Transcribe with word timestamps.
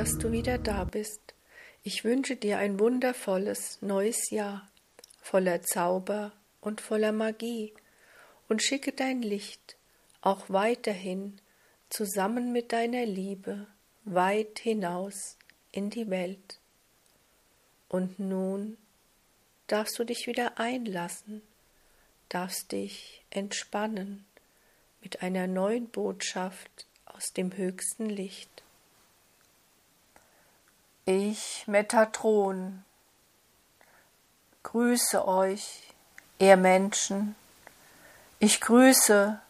dass 0.00 0.16
du 0.16 0.32
wieder 0.32 0.56
da 0.56 0.84
bist. 0.84 1.34
Ich 1.82 2.04
wünsche 2.04 2.34
dir 2.34 2.56
ein 2.56 2.80
wundervolles 2.80 3.82
neues 3.82 4.30
Jahr, 4.30 4.66
voller 5.20 5.60
Zauber 5.60 6.32
und 6.62 6.80
voller 6.80 7.12
Magie, 7.12 7.74
und 8.48 8.62
schicke 8.62 8.92
dein 8.92 9.20
Licht 9.20 9.76
auch 10.22 10.48
weiterhin 10.48 11.38
zusammen 11.90 12.50
mit 12.50 12.72
deiner 12.72 13.04
Liebe 13.04 13.66
weit 14.06 14.60
hinaus 14.60 15.36
in 15.70 15.90
die 15.90 16.08
Welt. 16.08 16.60
Und 17.90 18.18
nun 18.18 18.78
darfst 19.66 19.98
du 19.98 20.04
dich 20.04 20.26
wieder 20.26 20.58
einlassen, 20.58 21.42
darfst 22.30 22.72
dich 22.72 23.22
entspannen 23.28 24.24
mit 25.02 25.20
einer 25.20 25.46
neuen 25.46 25.90
Botschaft 25.90 26.86
aus 27.04 27.34
dem 27.34 27.54
höchsten 27.54 28.08
Licht. 28.08 28.62
Ich, 31.06 31.64
Metatron, 31.66 32.84
grüße 34.62 35.26
euch, 35.26 35.82
ihr 36.38 36.56
Menschen. 36.56 37.34
Ich 38.38 38.60
grüße 38.60 39.40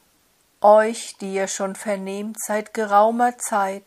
euch, 0.61 1.17
die 1.21 1.35
ihr 1.35 1.49
schon 1.49 1.75
vernehmt 1.75 2.37
seit 2.41 2.73
geraumer 2.73 3.37
Zeit, 3.39 3.83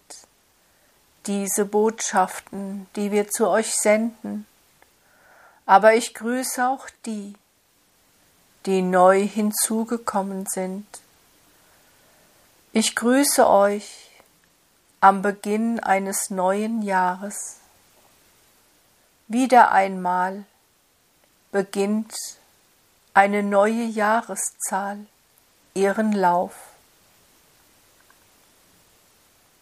diese 1.26 1.66
Botschaften, 1.66 2.88
die 2.95 3.12
wir 3.12 3.30
zu 3.30 3.48
euch 3.48 3.73
senden. 3.73 4.45
Aber 5.66 5.93
ich 5.95 6.13
grüße 6.13 6.68
auch 6.68 6.88
die, 7.05 7.34
die 8.65 8.82
neu 8.82 9.26
hinzugekommen 9.26 10.46
sind. 10.48 10.85
Ich 12.74 12.96
grüße 12.96 13.48
euch 13.48 14.09
am 14.99 15.21
Beginn 15.21 15.80
eines 15.80 16.30
neuen 16.30 16.82
Jahres. 16.82 17.57
Wieder 19.27 19.71
einmal 19.71 20.46
beginnt 21.52 22.13
eine 23.13 23.43
neue 23.43 23.84
Jahreszahl 23.84 25.05
ihren 25.74 26.12
Lauf. 26.12 26.54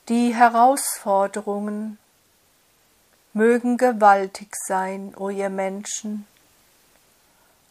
Die 0.09 0.33
Herausforderungen 0.33 1.97
mögen 3.33 3.77
gewaltig 3.77 4.55
sein, 4.67 5.13
o 5.15 5.29
ihr 5.29 5.49
Menschen, 5.49 6.27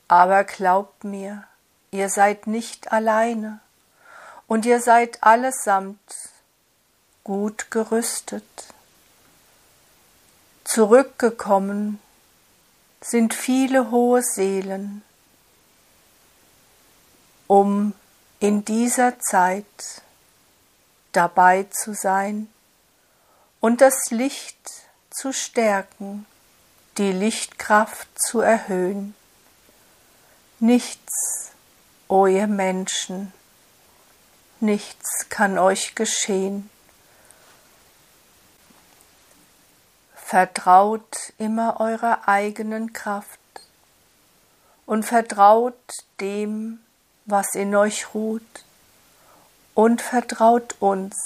aber 0.09 0.45
glaubt 0.45 1.05
mir, 1.05 1.45
ihr 1.91 2.09
seid 2.09 2.47
nicht 2.47 2.93
alleine 2.93 3.61
und 4.47 4.65
ihr 4.65 4.81
seid 4.81 5.23
allesamt 5.23 6.31
gut 7.25 7.71
gerüstet. 7.71 8.45
Zurückgekommen 10.73 11.99
sind 13.01 13.35
viele 13.35 13.91
hohe 13.91 14.23
Seelen, 14.23 15.03
um 17.49 17.93
in 18.39 18.65
dieser 18.65 19.19
Zeit 19.19 19.65
dabei 21.11 21.65
zu 21.65 21.93
sein 21.93 22.49
und 23.59 23.81
das 23.81 24.13
Licht 24.13 24.61
zu 25.11 25.33
stärken, 25.33 26.25
die 26.99 27.11
Lichtkraft 27.11 28.07
zu 28.17 28.39
erhöhen. 28.39 29.17
Nichts, 30.61 31.51
o 32.07 32.29
ihr 32.29 32.47
Menschen, 32.47 33.33
nichts 34.61 35.27
kann 35.31 35.59
euch 35.59 35.97
geschehen. 35.97 36.70
Vertraut 40.31 41.33
immer 41.39 41.81
eurer 41.81 42.29
eigenen 42.29 42.93
Kraft 42.93 43.41
und 44.87 45.03
vertraut 45.03 45.75
dem, 46.21 46.79
was 47.25 47.57
in 47.57 47.75
euch 47.75 48.15
ruht, 48.15 48.65
und 49.75 50.01
vertraut 50.01 50.77
uns, 50.79 51.17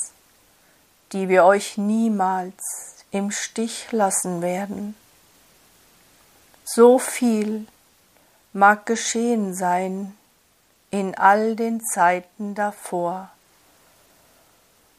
die 1.12 1.28
wir 1.28 1.44
euch 1.44 1.76
niemals 1.76 3.04
im 3.10 3.31
Stich 3.31 3.93
lassen 3.93 4.41
werden. 4.41 4.97
So 6.64 6.98
viel 6.98 7.66
mag 8.54 8.87
geschehen 8.87 9.53
sein 9.53 10.16
in 10.91 11.14
all 11.14 11.56
den 11.56 11.84
Zeiten 11.84 12.54
davor. 12.54 13.28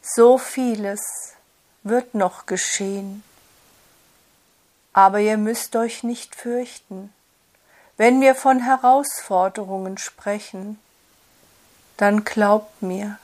So 0.04 0.38
vieles 0.38 1.02
wird 1.82 2.14
noch 2.14 2.46
geschehen 2.46 3.24
aber 4.96 5.20
ihr 5.20 5.36
müsst 5.36 5.76
euch 5.76 6.04
nicht 6.04 6.36
fürchten. 6.36 7.14
Wenn 7.98 8.22
wir 8.22 8.34
von 8.34 8.62
Herausforderungen 8.62 9.98
sprechen, 9.98 10.80
dann 11.98 12.24
glaubt 12.24 12.82
mir, 12.82 13.20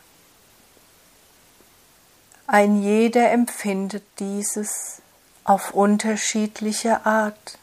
ein 2.46 2.84
jeder 2.84 3.32
empfindet 3.32 4.04
dieses 4.20 5.02
auf 5.46 5.74
unterschiedliche 5.74 7.06
Art. 7.06 7.58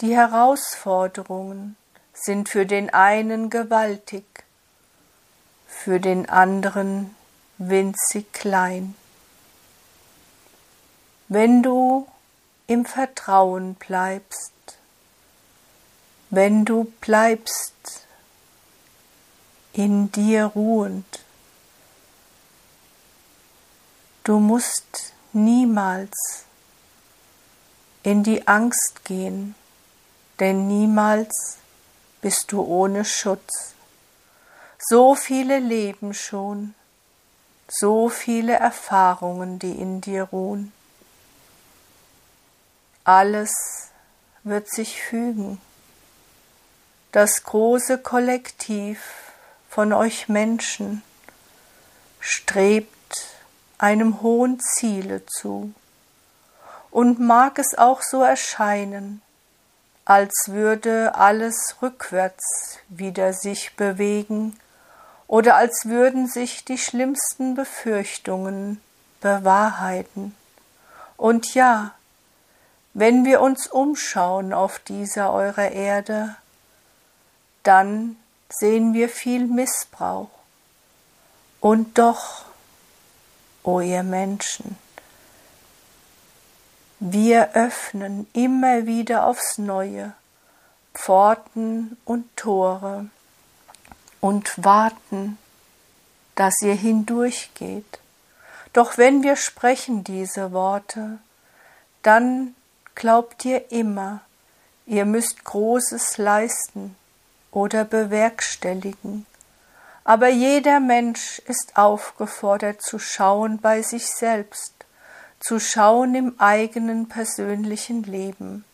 Die 0.00 0.14
Herausforderungen 0.14 1.76
sind 2.12 2.48
für 2.48 2.64
den 2.64 2.94
einen 2.94 3.50
gewaltig, 3.50 4.24
für 5.66 5.98
den 5.98 6.28
anderen 6.28 7.16
winzig 7.58 8.32
klein. 8.32 8.94
Wenn 11.26 11.64
du 11.64 12.06
im 12.66 12.86
Vertrauen 12.86 13.74
bleibst, 13.74 14.52
wenn 16.30 16.64
du 16.64 16.84
bleibst 17.00 17.74
in 19.72 20.10
dir 20.12 20.46
ruhend. 20.46 21.20
Du 24.22 24.38
musst 24.38 25.12
niemals 25.34 26.44
in 28.02 28.22
die 28.22 28.48
Angst 28.48 29.04
gehen, 29.04 29.54
denn 30.40 30.66
niemals 30.66 31.58
bist 32.22 32.50
du 32.52 32.62
ohne 32.62 33.04
Schutz. 33.04 33.74
So 34.78 35.14
viele 35.14 35.58
Leben 35.58 36.14
schon, 36.14 36.74
so 37.68 38.08
viele 38.08 38.54
Erfahrungen, 38.54 39.58
die 39.58 39.72
in 39.72 40.00
dir 40.00 40.24
ruhen 40.24 40.72
alles 43.04 43.52
wird 44.42 44.68
sich 44.68 45.00
fügen. 45.02 45.60
Das 47.12 47.44
große 47.44 47.98
Kollektiv 47.98 48.98
von 49.68 49.92
euch 49.92 50.28
Menschen 50.28 51.02
strebt 52.18 52.94
einem 53.78 54.22
hohen 54.22 54.58
Ziele 54.60 55.24
zu. 55.26 55.72
Und 56.90 57.20
mag 57.20 57.58
es 57.58 57.76
auch 57.76 58.02
so 58.02 58.22
erscheinen, 58.22 59.20
als 60.04 60.32
würde 60.46 61.14
alles 61.14 61.76
rückwärts 61.82 62.78
wieder 62.88 63.32
sich 63.32 63.74
bewegen 63.76 64.58
oder 65.26 65.56
als 65.56 65.86
würden 65.86 66.28
sich 66.28 66.64
die 66.64 66.78
schlimmsten 66.78 67.54
Befürchtungen 67.54 68.80
bewahrheiten. 69.20 70.36
Und 71.16 71.54
ja, 71.54 71.94
wenn 72.94 73.24
wir 73.24 73.40
uns 73.40 73.66
umschauen 73.66 74.52
auf 74.52 74.78
dieser 74.78 75.32
eurer 75.32 75.72
Erde, 75.72 76.36
dann 77.64 78.16
sehen 78.48 78.94
wir 78.94 79.08
viel 79.08 79.46
Missbrauch. 79.46 80.30
Und 81.60 81.98
doch, 81.98 82.44
o 83.64 83.72
oh 83.72 83.80
ihr 83.80 84.04
Menschen, 84.04 84.78
wir 87.00 87.54
öffnen 87.54 88.28
immer 88.32 88.86
wieder 88.86 89.26
aufs 89.26 89.58
neue 89.58 90.12
Pforten 90.94 91.96
und 92.04 92.36
Tore 92.36 93.06
und 94.20 94.64
warten, 94.64 95.36
dass 96.36 96.62
ihr 96.62 96.74
hindurchgeht. 96.74 97.98
Doch 98.72 98.96
wenn 98.96 99.22
wir 99.22 99.36
sprechen 99.36 100.04
diese 100.04 100.52
Worte, 100.52 101.18
dann 102.02 102.54
glaubt 102.94 103.44
ihr 103.44 103.70
immer, 103.72 104.20
ihr 104.86 105.04
müsst 105.04 105.44
Großes 105.44 106.18
leisten 106.18 106.96
oder 107.50 107.84
bewerkstelligen. 107.84 109.26
Aber 110.04 110.28
jeder 110.28 110.80
Mensch 110.80 111.38
ist 111.46 111.76
aufgefordert 111.76 112.82
zu 112.82 112.98
schauen 112.98 113.58
bei 113.58 113.80
sich 113.82 114.06
selbst, 114.06 114.72
zu 115.40 115.58
schauen 115.58 116.14
im 116.14 116.34
eigenen 116.38 117.08
persönlichen 117.08 118.02
Leben. 118.02 118.64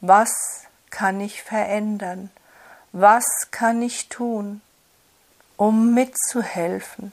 Was 0.00 0.62
kann 0.90 1.20
ich 1.20 1.42
verändern? 1.42 2.30
Was 2.92 3.26
kann 3.50 3.82
ich 3.82 4.08
tun, 4.08 4.62
um 5.58 5.92
mitzuhelfen? 5.92 7.12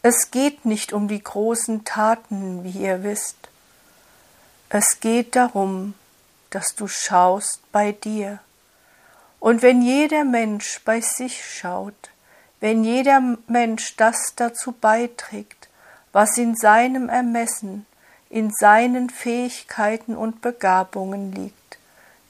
Es 0.00 0.30
geht 0.30 0.64
nicht 0.64 0.92
um 0.92 1.08
die 1.08 1.22
großen 1.22 1.84
Taten, 1.84 2.64
wie 2.64 2.70
ihr 2.70 3.02
wisst, 3.02 3.41
Es 4.74 5.00
geht 5.00 5.36
darum, 5.36 5.92
dass 6.48 6.74
du 6.74 6.88
schaust 6.88 7.60
bei 7.72 7.92
dir. 7.92 8.38
Und 9.38 9.60
wenn 9.60 9.82
jeder 9.82 10.24
Mensch 10.24 10.80
bei 10.86 11.02
sich 11.02 11.44
schaut, 11.44 12.08
wenn 12.60 12.82
jeder 12.82 13.20
Mensch 13.48 13.96
das 13.96 14.32
dazu 14.34 14.72
beiträgt, 14.72 15.68
was 16.12 16.38
in 16.38 16.56
seinem 16.56 17.10
Ermessen, 17.10 17.84
in 18.30 18.50
seinen 18.50 19.10
Fähigkeiten 19.10 20.16
und 20.16 20.40
Begabungen 20.40 21.32
liegt, 21.32 21.76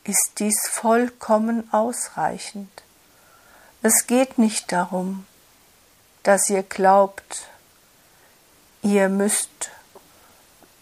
ist 0.02 0.32
dies 0.40 0.68
vollkommen 0.68 1.72
ausreichend. 1.72 2.82
Es 3.82 4.08
geht 4.08 4.38
nicht 4.38 4.72
darum, 4.72 5.26
dass 6.24 6.50
ihr 6.50 6.64
glaubt, 6.64 7.46
ihr 8.82 9.08
müsst 9.08 9.70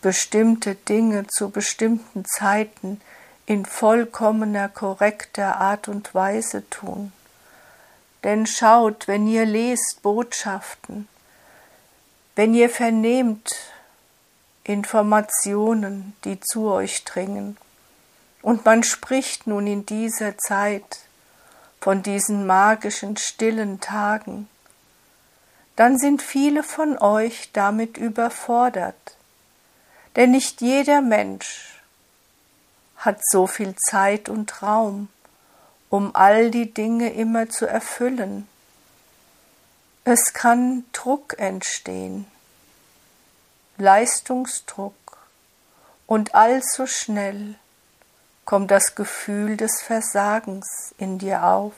bestimmte 0.03 0.75
Dinge 0.75 1.27
zu 1.27 1.51
bestimmten 1.51 2.25
Zeiten 2.25 3.01
in 3.47 3.67
vollkommener, 3.67 4.69
korrekter 4.69 5.57
Art 5.61 5.89
und 5.89 6.15
Weise 6.15 6.69
tun. 6.71 7.13
Denn 8.23 8.47
schaut, 8.47 9.09
wenn 9.09 9.27
ihr 9.27 9.47
lest 9.47 10.03
Botschaften, 10.03 11.09
wenn 12.37 12.55
ihr 12.55 12.71
vernehmt 12.71 13.51
Informationen, 14.65 16.15
die 16.25 16.39
zu 16.41 16.71
euch 16.71 17.05
dringen, 17.05 17.57
und 18.43 18.65
man 18.65 18.83
spricht 18.83 19.47
nun 19.47 19.67
in 19.67 19.85
dieser 19.85 20.39
Zeit 20.39 21.01
von 21.81 22.03
diesen 22.03 22.47
magischen, 22.47 23.17
stillen 23.17 23.81
Tagen, 23.81 24.49
dann 25.77 25.99
sind 25.99 26.23
viele 26.23 26.63
von 26.63 26.99
euch 26.99 27.51
damit 27.53 27.97
überfordert, 27.97 29.17
denn 30.17 30.33
nicht 30.33 30.61
jeder 30.61 31.01
Mensch 31.01 31.81
hat 32.97 33.21
so 33.31 33.47
viel 33.47 33.75
Zeit 33.77 34.29
und 34.29 34.63
Raum, 34.63 35.09
um 35.89 36.15
all 36.15 36.51
die 36.51 36.73
Dinge 36.73 37.13
immer 37.13 37.49
zu 37.49 37.67
erfüllen. 37.67 38.49
Es 40.05 40.33
kann 40.33 40.85
Druck 40.93 41.39
entstehen, 41.39 42.27
Leistungsdruck, 43.79 44.95
und 46.07 46.35
allzu 46.35 46.87
schnell 46.87 47.55
kommt 48.45 48.73
das 48.73 48.97
Gefühl 48.97 49.57
des 49.57 49.81
Versagens 49.81 50.93
in 50.99 51.19
dir 51.19 51.45
auf. 51.45 51.73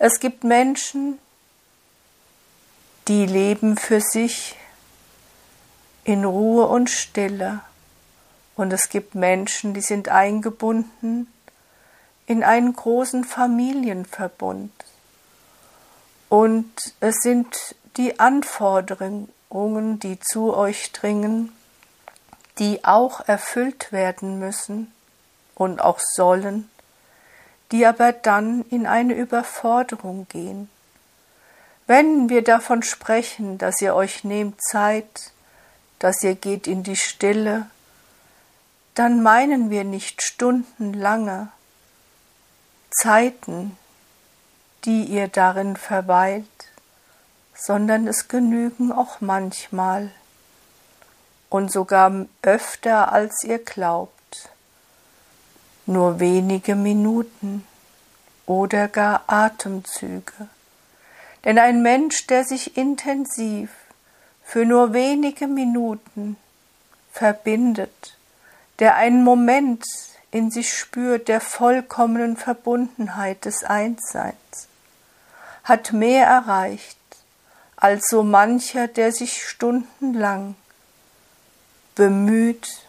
Es 0.00 0.18
gibt 0.18 0.42
Menschen, 0.42 1.20
die 3.06 3.24
leben 3.24 3.76
für 3.76 4.00
sich 4.00 4.56
in 6.08 6.24
Ruhe 6.24 6.66
und 6.66 6.88
Stille. 6.88 7.60
Und 8.56 8.72
es 8.72 8.88
gibt 8.88 9.14
Menschen, 9.14 9.74
die 9.74 9.82
sind 9.82 10.08
eingebunden 10.08 11.30
in 12.24 12.42
einen 12.42 12.72
großen 12.72 13.24
Familienverbund. 13.24 14.72
Und 16.30 16.72
es 17.00 17.16
sind 17.16 17.76
die 17.98 18.18
Anforderungen, 18.20 19.28
die 20.00 20.18
zu 20.18 20.56
euch 20.56 20.92
dringen, 20.92 21.52
die 22.58 22.86
auch 22.86 23.28
erfüllt 23.28 23.92
werden 23.92 24.38
müssen 24.38 24.90
und 25.54 25.82
auch 25.82 26.00
sollen, 26.00 26.70
die 27.70 27.84
aber 27.84 28.12
dann 28.12 28.64
in 28.70 28.86
eine 28.86 29.12
Überforderung 29.12 30.26
gehen. 30.30 30.70
Wenn 31.86 32.30
wir 32.30 32.42
davon 32.42 32.82
sprechen, 32.82 33.58
dass 33.58 33.82
ihr 33.82 33.94
euch 33.94 34.24
nehmt 34.24 34.58
Zeit, 34.62 35.32
dass 35.98 36.22
ihr 36.22 36.34
geht 36.34 36.66
in 36.66 36.82
die 36.82 36.96
Stille, 36.96 37.66
dann 38.94 39.22
meinen 39.22 39.70
wir 39.70 39.84
nicht 39.84 40.22
stundenlange 40.22 41.48
Zeiten, 42.90 43.76
die 44.84 45.04
ihr 45.04 45.28
darin 45.28 45.76
verweilt, 45.76 46.46
sondern 47.54 48.06
es 48.06 48.28
genügen 48.28 48.92
auch 48.92 49.20
manchmal 49.20 50.10
und 51.50 51.72
sogar 51.72 52.26
öfter 52.42 53.12
als 53.12 53.42
ihr 53.44 53.58
glaubt 53.58 54.12
nur 55.86 56.20
wenige 56.20 56.74
Minuten 56.74 57.66
oder 58.46 58.88
gar 58.88 59.24
Atemzüge. 59.26 60.48
Denn 61.44 61.58
ein 61.58 61.82
Mensch, 61.82 62.26
der 62.26 62.44
sich 62.44 62.76
intensiv 62.76 63.70
für 64.48 64.64
nur 64.64 64.94
wenige 64.94 65.46
Minuten 65.46 66.38
verbindet, 67.12 68.16
der 68.78 68.94
einen 68.94 69.22
Moment 69.22 69.84
in 70.30 70.50
sich 70.50 70.72
spürt 70.72 71.28
der 71.28 71.42
vollkommenen 71.42 72.38
Verbundenheit 72.38 73.44
des 73.44 73.62
Einsseins, 73.62 74.68
hat 75.64 75.92
mehr 75.92 76.26
erreicht 76.26 76.96
als 77.76 78.08
so 78.08 78.22
mancher, 78.22 78.88
der 78.88 79.12
sich 79.12 79.46
stundenlang 79.46 80.54
bemüht, 81.94 82.86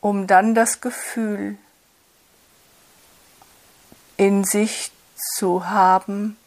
um 0.00 0.26
dann 0.26 0.54
das 0.54 0.80
Gefühl 0.80 1.58
in 4.16 4.44
sich 4.44 4.90
zu 5.36 5.68
haben, 5.68 6.38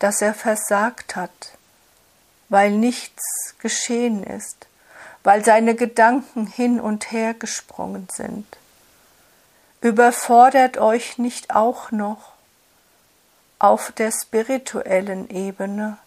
dass 0.00 0.20
er 0.20 0.34
versagt 0.34 1.14
hat, 1.14 1.56
weil 2.48 2.70
nichts 2.70 3.54
geschehen 3.58 4.22
ist, 4.22 4.66
weil 5.22 5.44
seine 5.44 5.74
Gedanken 5.74 6.46
hin 6.46 6.80
und 6.80 7.10
her 7.10 7.34
gesprungen 7.34 8.08
sind. 8.12 8.46
Überfordert 9.80 10.78
euch 10.78 11.18
nicht 11.18 11.54
auch 11.54 11.90
noch 11.90 12.32
auf 13.58 13.92
der 13.92 14.12
spirituellen 14.12 15.30
Ebene, 15.30 15.98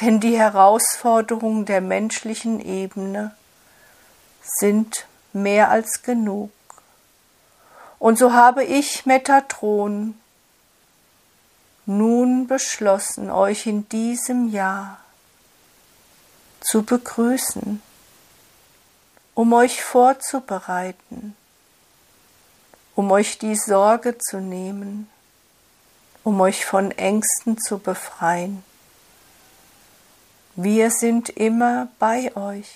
denn 0.00 0.20
die 0.20 0.38
Herausforderungen 0.38 1.64
der 1.64 1.80
menschlichen 1.80 2.60
Ebene 2.60 3.34
sind 4.42 5.06
mehr 5.32 5.70
als 5.70 6.02
genug. 6.02 6.50
Und 7.98 8.18
so 8.18 8.32
habe 8.32 8.64
ich, 8.64 9.06
Metatron, 9.06 10.18
nun 11.86 12.46
beschlossen, 12.46 13.30
euch 13.30 13.66
in 13.66 13.88
diesem 13.88 14.48
Jahr 14.50 14.98
zu 16.60 16.82
begrüßen, 16.82 17.82
um 19.34 19.52
euch 19.52 19.82
vorzubereiten, 19.82 21.36
um 22.94 23.10
euch 23.10 23.38
die 23.38 23.56
Sorge 23.56 24.18
zu 24.18 24.40
nehmen, 24.40 25.08
um 26.24 26.40
euch 26.40 26.64
von 26.64 26.90
Ängsten 26.90 27.58
zu 27.58 27.78
befreien. 27.78 28.64
Wir 30.56 30.90
sind 30.90 31.28
immer 31.28 31.88
bei 31.98 32.34
euch 32.36 32.68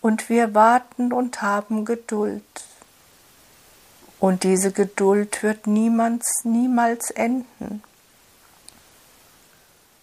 und 0.00 0.28
wir 0.28 0.54
warten 0.54 1.12
und 1.12 1.42
haben 1.42 1.84
Geduld 1.84 2.42
und 4.20 4.44
diese 4.44 4.70
Geduld 4.70 5.42
wird 5.42 5.66
niemals, 5.66 6.44
niemals 6.44 7.10
enden. 7.10 7.82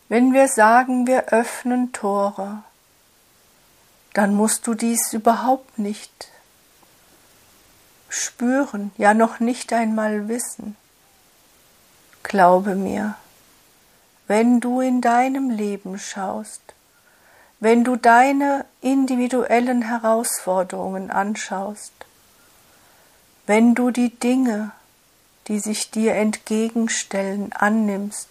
Wenn 0.10 0.34
wir 0.34 0.48
sagen, 0.48 1.06
wir 1.06 1.34
öffnen 1.34 1.92
Tore, 1.92 2.64
dann 4.14 4.34
musst 4.34 4.66
du 4.66 4.74
dies 4.74 5.12
überhaupt 5.14 5.78
nicht 5.78 6.30
spüren, 8.10 8.92
ja 8.98 9.14
noch 9.14 9.40
nicht 9.40 9.74
einmal 9.74 10.28
wissen. 10.28 10.76
Glaube 12.24 12.76
mir, 12.76 13.16
wenn 14.28 14.60
du 14.60 14.82
in 14.82 15.02
deinem 15.02 15.50
Leben 15.50 16.00
schaust, 16.00 16.62
wenn 17.60 17.84
du 17.84 17.96
deine 17.96 18.66
individuellen 18.82 19.82
Herausforderungen 19.82 21.12
anschaust, 21.12 21.94
wenn 23.46 23.76
du 23.76 23.92
die 23.92 24.10
Dinge, 24.10 24.72
die 25.48 25.60
sich 25.60 25.92
dir 25.92 26.16
entgegenstellen, 26.16 27.54
annimmst, 27.54 28.30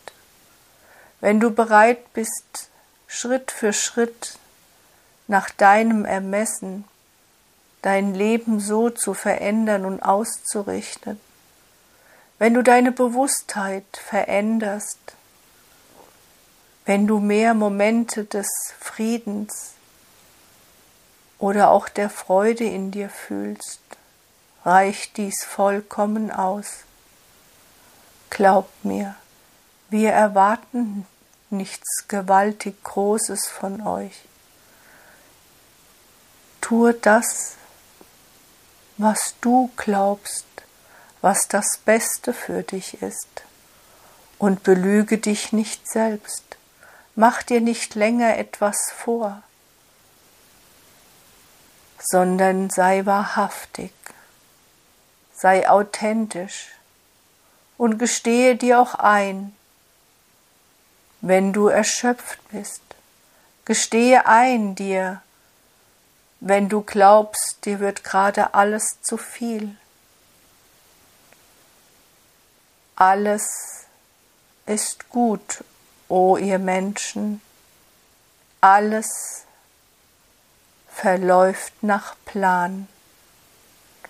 wenn 1.20 1.40
du 1.40 1.50
bereit 1.50 2.12
bist, 2.12 2.70
Schritt 3.06 3.50
für 3.50 3.72
Schritt 3.72 4.38
nach 5.26 5.50
deinem 5.50 6.04
Ermessen 6.04 6.84
dein 7.82 8.14
Leben 8.14 8.58
so 8.58 8.90
zu 8.90 9.14
verändern 9.14 9.84
und 9.84 10.02
auszurichten, 10.02 11.20
wenn 12.38 12.52
du 12.54 12.62
deine 12.62 12.90
Bewusstheit 12.90 13.84
veränderst, 13.92 14.98
wenn 16.84 17.06
du 17.06 17.20
mehr 17.20 17.54
Momente 17.54 18.24
des 18.24 18.48
Friedens 18.80 19.74
oder 21.38 21.70
auch 21.70 21.88
der 21.88 22.10
Freude 22.10 22.64
in 22.64 22.90
dir 22.90 23.08
fühlst, 23.08 23.80
reicht 24.64 25.16
dies 25.16 25.44
vollkommen 25.44 26.30
aus. 26.30 26.80
Glaubt 28.30 28.84
mir, 28.84 29.14
wir 29.88 30.12
erwarten 30.12 31.06
nichts 31.50 32.08
gewaltig 32.08 32.82
Großes 32.82 33.48
von 33.48 33.86
euch. 33.86 34.24
Tue 36.60 36.94
das, 36.94 37.54
was 38.96 39.34
du 39.40 39.70
glaubst, 39.76 40.46
was 41.20 41.48
das 41.48 41.78
Beste 41.84 42.32
für 42.32 42.62
dich 42.62 43.02
ist. 43.02 43.42
Und 44.38 44.62
belüge 44.64 45.16
dich 45.16 45.52
nicht 45.52 45.88
selbst, 45.88 46.44
mach 47.14 47.42
dir 47.42 47.62
nicht 47.62 47.94
länger 47.94 48.36
etwas 48.36 48.76
vor, 48.94 49.42
sondern 51.98 52.68
sei 52.68 53.06
wahrhaftig, 53.06 53.94
sei 55.32 55.66
authentisch 55.70 56.68
und 57.78 57.98
gestehe 57.98 58.56
dir 58.56 58.78
auch 58.78 58.94
ein, 58.94 59.55
wenn 61.20 61.52
du 61.52 61.68
erschöpft 61.68 62.38
bist. 62.50 62.82
Gestehe 63.64 64.26
ein 64.26 64.74
dir, 64.74 65.22
wenn 66.40 66.68
du 66.68 66.82
glaubst, 66.82 67.64
dir 67.64 67.80
wird 67.80 68.04
gerade 68.04 68.54
alles 68.54 69.00
zu 69.02 69.16
viel. 69.16 69.76
Alles 72.94 73.86
ist 74.66 75.08
gut, 75.08 75.64
o 76.08 76.32
oh 76.32 76.36
ihr 76.36 76.58
Menschen, 76.58 77.40
alles 78.60 79.44
verläuft 80.88 81.72
nach 81.82 82.16
Plan. 82.24 82.88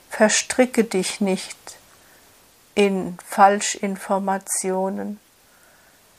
Verstricke 0.09 0.85
dich 0.85 1.21
nicht 1.21 1.59
in 2.75 3.19
Falschinformationen, 3.27 5.19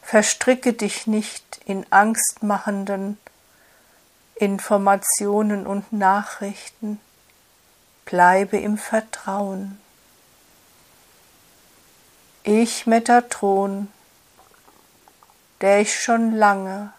verstricke 0.08 0.72
dich 0.72 1.06
nicht 1.06 1.60
in 1.66 1.86
angstmachenden 1.90 3.18
Informationen 4.36 5.68
und 5.68 5.92
Nachrichten, 5.92 7.02
bleibe 8.06 8.58
im 8.58 8.78
Vertrauen. 8.78 9.78
Ich 12.44 12.88
Metatron, 12.88 13.92
der 15.60 15.82
ich 15.82 16.00
schon 16.00 16.34
lange 16.34 16.94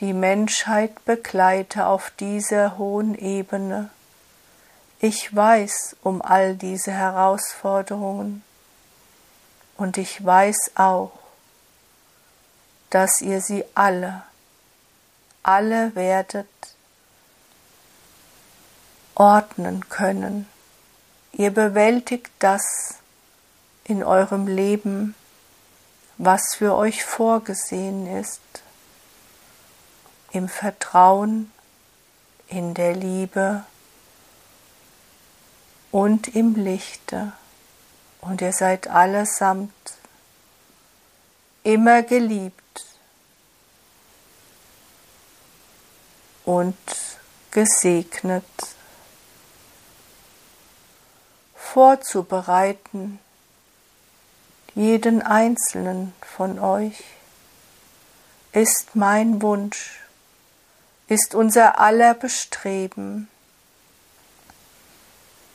die 0.00 0.14
Menschheit 0.14 1.04
begleite 1.04 1.86
auf 1.86 2.10
dieser 2.18 2.76
hohen 2.76 3.14
Ebene, 3.14 3.90
ich 4.98 5.32
weiß 5.32 5.94
um 6.02 6.22
all 6.22 6.56
diese 6.56 6.90
Herausforderungen 6.90 8.42
und 9.76 9.96
ich 9.96 10.24
weiß 10.24 10.72
auch, 10.74 11.12
dass 12.90 13.20
ihr 13.20 13.40
sie 13.40 13.64
alle 13.74 14.22
alle 15.48 15.94
werdet 15.94 16.46
ordnen 19.14 19.88
können. 19.88 20.46
Ihr 21.32 21.50
bewältigt 21.50 22.30
das 22.38 22.96
in 23.84 24.04
eurem 24.04 24.46
Leben, 24.46 25.14
was 26.18 26.54
für 26.54 26.74
euch 26.74 27.02
vorgesehen 27.02 28.06
ist, 28.06 28.42
im 30.32 30.50
Vertrauen, 30.50 31.50
in 32.48 32.74
der 32.74 32.94
Liebe 32.94 33.64
und 35.90 36.28
im 36.28 36.56
Lichte. 36.56 37.32
Und 38.20 38.42
ihr 38.42 38.52
seid 38.52 38.88
allesamt 38.88 39.72
immer 41.62 42.02
geliebt 42.02 42.62
und 46.48 46.78
gesegnet. 47.50 48.42
Vorzubereiten 51.54 53.18
jeden 54.74 55.20
einzelnen 55.20 56.14
von 56.22 56.58
euch 56.58 57.04
ist 58.52 58.94
mein 58.94 59.42
Wunsch, 59.42 60.00
ist 61.06 61.34
unser 61.34 61.78
aller 61.78 62.14
Bestreben. 62.14 63.28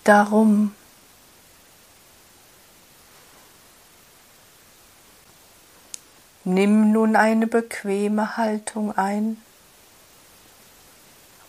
Darum 0.04 0.76
nimm 6.44 6.92
nun 6.92 7.16
eine 7.16 7.48
bequeme 7.48 8.38
Haltung 8.38 8.96
ein 8.96 9.42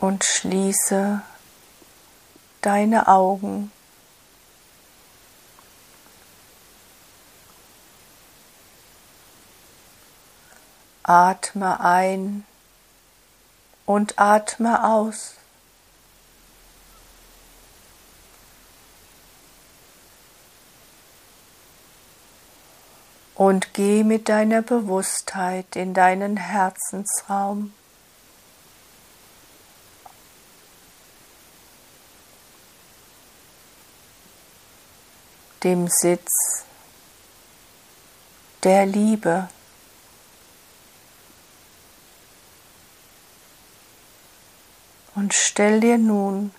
und 0.04 0.22
schließe 0.22 1.22
deine 2.60 3.08
Augen. 3.08 3.72
Atme 11.02 11.80
ein 11.80 12.44
und 13.86 14.18
atme 14.18 14.84
aus. 14.84 15.36
Und 23.34 23.72
geh 23.72 24.04
mit 24.04 24.28
deiner 24.28 24.60
Bewusstheit 24.60 25.76
in 25.76 25.94
deinen 25.94 26.36
Herzensraum. 26.36 27.72
Dem 35.64 35.88
Sitz 35.88 36.64
der 38.62 38.84
Liebe. 38.84 39.48
Und 45.14 45.32
stell 45.32 45.80
dir 45.80 45.96
nun 45.96 46.52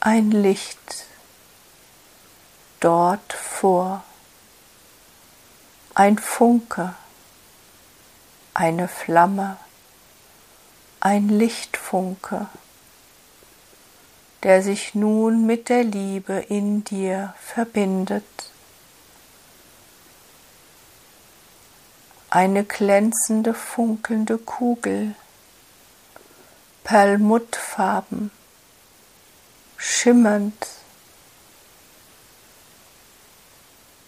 ein 0.00 0.30
Licht 0.30 1.06
dort 2.80 3.32
vor, 3.32 4.02
ein 5.94 6.18
Funke, 6.18 6.94
eine 8.52 8.88
Flamme, 8.88 9.56
ein 11.00 11.28
Lichtfunke 11.28 12.48
der 14.42 14.62
sich 14.62 14.94
nun 14.94 15.46
mit 15.46 15.68
der 15.68 15.84
Liebe 15.84 16.34
in 16.48 16.82
dir 16.84 17.34
verbindet. 17.40 18.24
Eine 22.28 22.64
glänzende, 22.64 23.54
funkelnde 23.54 24.38
Kugel, 24.38 25.14
perlmuttfarben, 26.82 28.30
schimmernd 29.76 30.66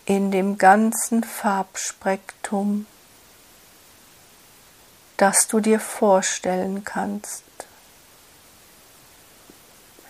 in 0.07 0.31
dem 0.31 0.59
ganzen 0.59 1.23
Farbspektrum, 1.23 2.87
das 5.17 5.47
du 5.47 5.61
dir 5.61 5.79
vorstellen 5.79 6.85
kannst. 6.85 7.45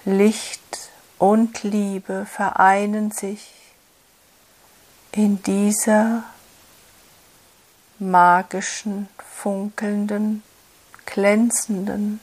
Licht 0.05 0.91
und 1.19 1.63
Liebe 1.63 2.27
vereinen 2.27 3.11
sich 3.11 3.51
in 5.13 5.43
dieser 5.43 6.25
magischen, 7.99 9.09
funkelnden, 9.19 10.43
glänzenden 11.07 12.21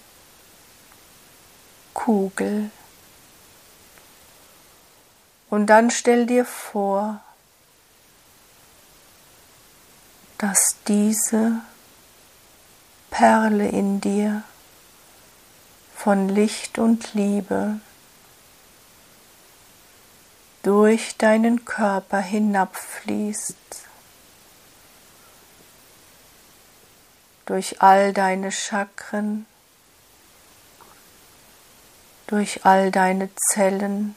Kugel. 1.94 2.70
Und 5.50 5.68
dann 5.68 5.90
stell 5.90 6.26
dir 6.28 6.46
vor, 6.46 7.22
dass 10.38 10.76
diese 10.88 11.62
Perle 13.10 13.68
in 13.68 14.02
dir 14.02 14.44
von 16.03 16.29
Licht 16.29 16.79
und 16.79 17.13
Liebe 17.13 17.79
durch 20.63 21.15
deinen 21.17 21.63
Körper 21.63 22.17
hinabfließt, 22.17 23.55
durch 27.46 27.84
all 27.84 28.13
deine 28.13 28.51
Chakren, 28.51 29.46
durch 32.25 32.65
all 32.65 32.89
deine 32.89 33.29
Zellen, 33.36 34.15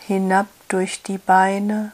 hinab 0.00 0.48
durch 0.66 1.04
die 1.04 1.18
Beine, 1.18 1.92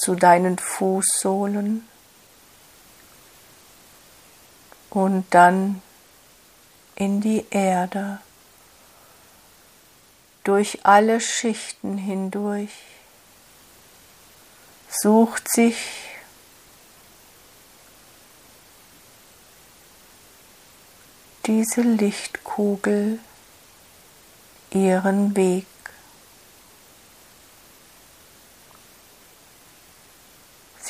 zu 0.00 0.14
deinen 0.14 0.56
Fußsohlen 0.58 1.86
und 4.88 5.26
dann 5.30 5.82
in 6.94 7.20
die 7.20 7.44
Erde, 7.50 8.18
durch 10.44 10.80
alle 10.84 11.20
Schichten 11.20 11.98
hindurch, 11.98 12.72
sucht 14.88 15.50
sich 15.50 15.76
diese 21.46 21.82
Lichtkugel 21.82 23.18
ihren 24.70 25.36
Weg. 25.36 25.66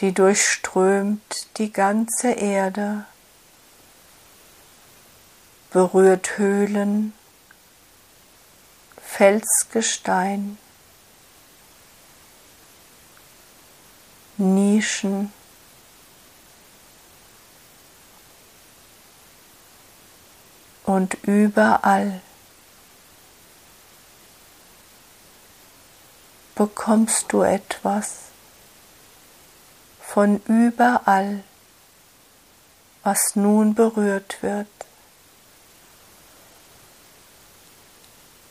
Sie 0.00 0.12
durchströmt 0.12 1.58
die 1.58 1.70
ganze 1.70 2.30
Erde, 2.30 3.04
berührt 5.70 6.38
Höhlen, 6.38 7.12
Felsgestein, 8.96 10.56
Nischen, 14.38 15.30
und 20.84 21.12
überall 21.24 22.22
bekommst 26.54 27.30
du 27.34 27.42
etwas 27.42 28.29
von 30.12 30.42
überall, 30.46 31.44
was 33.04 33.36
nun 33.36 33.76
berührt 33.76 34.42
wird. 34.42 34.66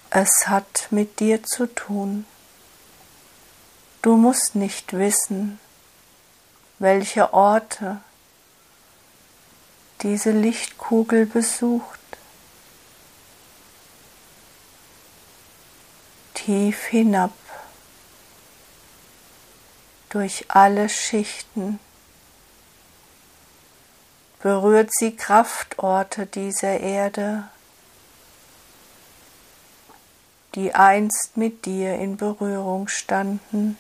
Es 0.09 0.47
hat 0.47 0.87
mit 0.89 1.19
dir 1.19 1.43
zu 1.43 1.67
tun. 1.67 2.25
Du 4.01 4.15
musst 4.15 4.55
nicht 4.55 4.93
wissen, 4.93 5.59
welche 6.79 7.33
Orte 7.33 7.99
diese 10.01 10.31
Lichtkugel 10.31 11.25
besucht. 11.25 11.99
Tief 16.35 16.85
hinab 16.85 17.33
durch 20.09 20.45
alle 20.49 20.89
Schichten 20.89 21.79
berührt 24.39 24.89
sie 24.91 25.15
Kraftorte 25.15 26.25
dieser 26.25 26.79
Erde, 26.79 27.47
die 30.55 30.73
einst 30.73 31.35
mit 31.35 31.65
dir 31.65 31.95
in 31.95 32.17
Berührung 32.17 32.87
standen. 32.87 33.77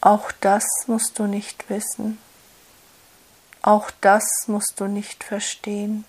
Auch 0.00 0.32
das 0.40 0.64
musst 0.86 1.18
du 1.18 1.24
nicht 1.24 1.68
wissen, 1.68 2.18
auch 3.62 3.90
das 4.00 4.24
musst 4.46 4.80
du 4.80 4.86
nicht 4.86 5.22
verstehen. 5.22 6.06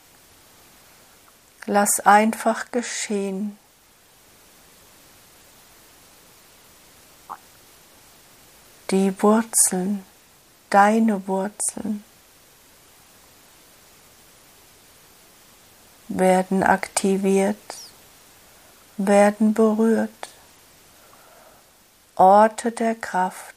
Lass 1.66 2.00
einfach 2.00 2.72
geschehen. 2.72 3.60
Die 8.92 9.14
Wurzeln, 9.24 10.06
deine 10.70 11.26
Wurzeln 11.28 12.04
werden 16.10 16.62
aktiviert, 16.62 17.58
werden 18.98 19.54
berührt. 19.54 20.10
Orte 22.16 22.72
der 22.72 22.94
Kraft, 22.96 23.56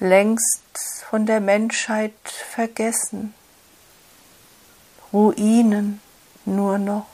längst 0.00 0.60
von 1.08 1.24
der 1.24 1.40
Menschheit 1.40 2.12
vergessen, 2.26 3.32
Ruinen 5.12 6.00
nur 6.44 6.78
noch 6.78 7.06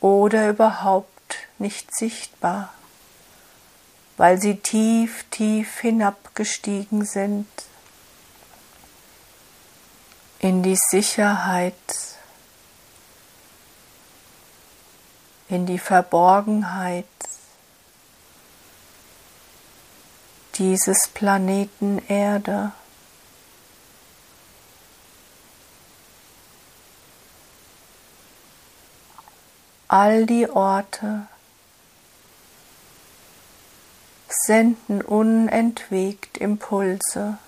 oder 0.00 0.50
überhaupt 0.50 1.08
nicht 1.58 1.94
sichtbar 1.94 2.74
weil 4.22 4.40
sie 4.40 4.54
tief, 4.54 5.24
tief 5.32 5.80
hinabgestiegen 5.80 7.04
sind 7.04 7.48
in 10.38 10.62
die 10.62 10.76
Sicherheit, 10.76 11.74
in 15.48 15.66
die 15.66 15.80
Verborgenheit 15.80 17.04
dieses 20.54 21.08
Planeten 21.08 22.00
Erde. 22.06 22.70
All 29.88 30.26
die 30.26 30.48
Orte, 30.48 31.26
senden 34.46 35.02
unentwegt 35.02 36.38
Impulse. 36.38 37.38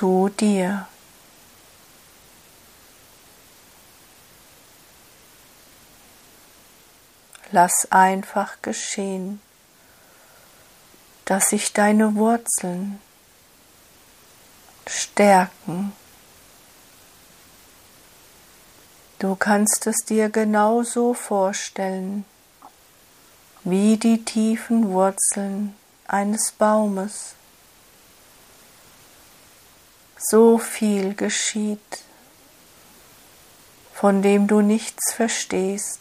zu 0.00 0.30
dir. 0.30 0.86
Lass 7.50 7.90
einfach 7.90 8.62
geschehen, 8.62 9.42
dass 11.26 11.50
sich 11.50 11.74
deine 11.74 12.14
Wurzeln 12.14 12.98
stärken 14.86 15.92
Du 19.20 19.36
kannst 19.36 19.86
es 19.86 20.06
dir 20.06 20.30
genauso 20.30 21.12
vorstellen 21.12 22.24
wie 23.64 23.98
die 23.98 24.24
tiefen 24.24 24.88
Wurzeln 24.92 25.76
eines 26.08 26.52
Baumes. 26.52 27.34
So 30.16 30.56
viel 30.56 31.14
geschieht, 31.14 31.98
von 33.92 34.22
dem 34.22 34.46
du 34.46 34.62
nichts 34.62 35.12
verstehst, 35.12 36.00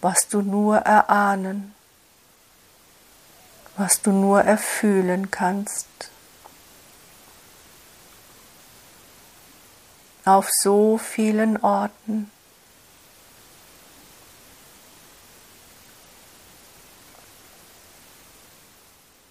was 0.00 0.26
du 0.28 0.42
nur 0.42 0.78
erahnen, 0.78 1.76
was 3.76 4.02
du 4.02 4.10
nur 4.10 4.42
erfühlen 4.42 5.30
kannst. 5.30 5.86
Auf 10.28 10.50
so 10.50 10.98
vielen 10.98 11.56
Orten. 11.62 12.30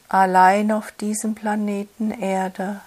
Allein 0.10 0.71
auf 0.71 0.91
diesem 0.93 1.36
Planeten 1.36 2.12
Erde 2.12 2.81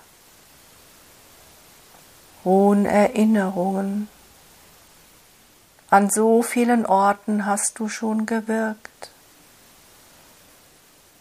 ruhen 2.44 2.84
Erinnerungen. 2.84 4.08
An 5.90 6.10
so 6.10 6.42
vielen 6.42 6.86
Orten 6.86 7.46
hast 7.46 7.78
du 7.78 7.88
schon 7.88 8.26
gewirkt. 8.26 9.10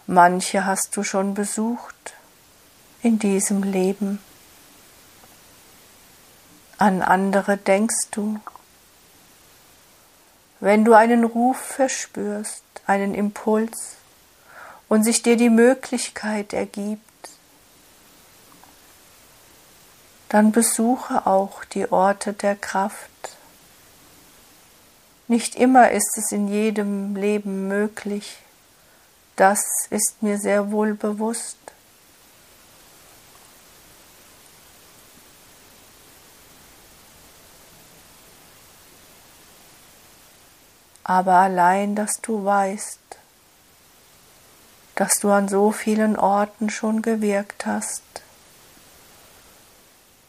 Manche 0.07 0.65
hast 0.65 0.95
du 0.95 1.03
schon 1.03 1.35
besucht 1.35 2.13
in 3.03 3.19
diesem 3.19 3.61
Leben 3.61 4.19
an 6.79 7.01
andere 7.01 7.57
denkst 7.57 8.07
du. 8.11 8.39
Wenn 10.61 10.85
du 10.85 10.93
einen 10.93 11.25
Ruf 11.25 11.57
verspürst, 11.57 12.63
einen 12.85 13.13
Impuls 13.13 13.97
und 14.87 15.03
sich 15.03 15.21
dir 15.21 15.37
die 15.37 15.49
Möglichkeit 15.49 16.53
ergibt, 16.53 17.01
dann 20.29 20.51
besuche 20.51 21.25
auch 21.27 21.65
die 21.65 21.91
Orte 21.91 22.33
der 22.33 22.55
Kraft. 22.55 23.09
Nicht 25.27 25.55
immer 25.55 25.91
ist 25.91 26.17
es 26.17 26.31
in 26.31 26.47
jedem 26.47 27.15
Leben 27.15 27.67
möglich, 27.67 28.37
das 29.35 29.63
ist 29.89 30.21
mir 30.21 30.37
sehr 30.37 30.71
wohl 30.71 30.93
bewusst. 30.93 31.57
Aber 41.09 41.37
allein, 41.37 41.95
dass 41.95 42.21
du 42.21 42.45
weißt, 42.45 42.99
dass 44.93 45.13
du 45.19 45.31
an 45.31 45.47
so 45.47 45.71
vielen 45.71 46.15
Orten 46.15 46.69
schon 46.69 47.01
gewirkt 47.01 47.65
hast 47.65 48.03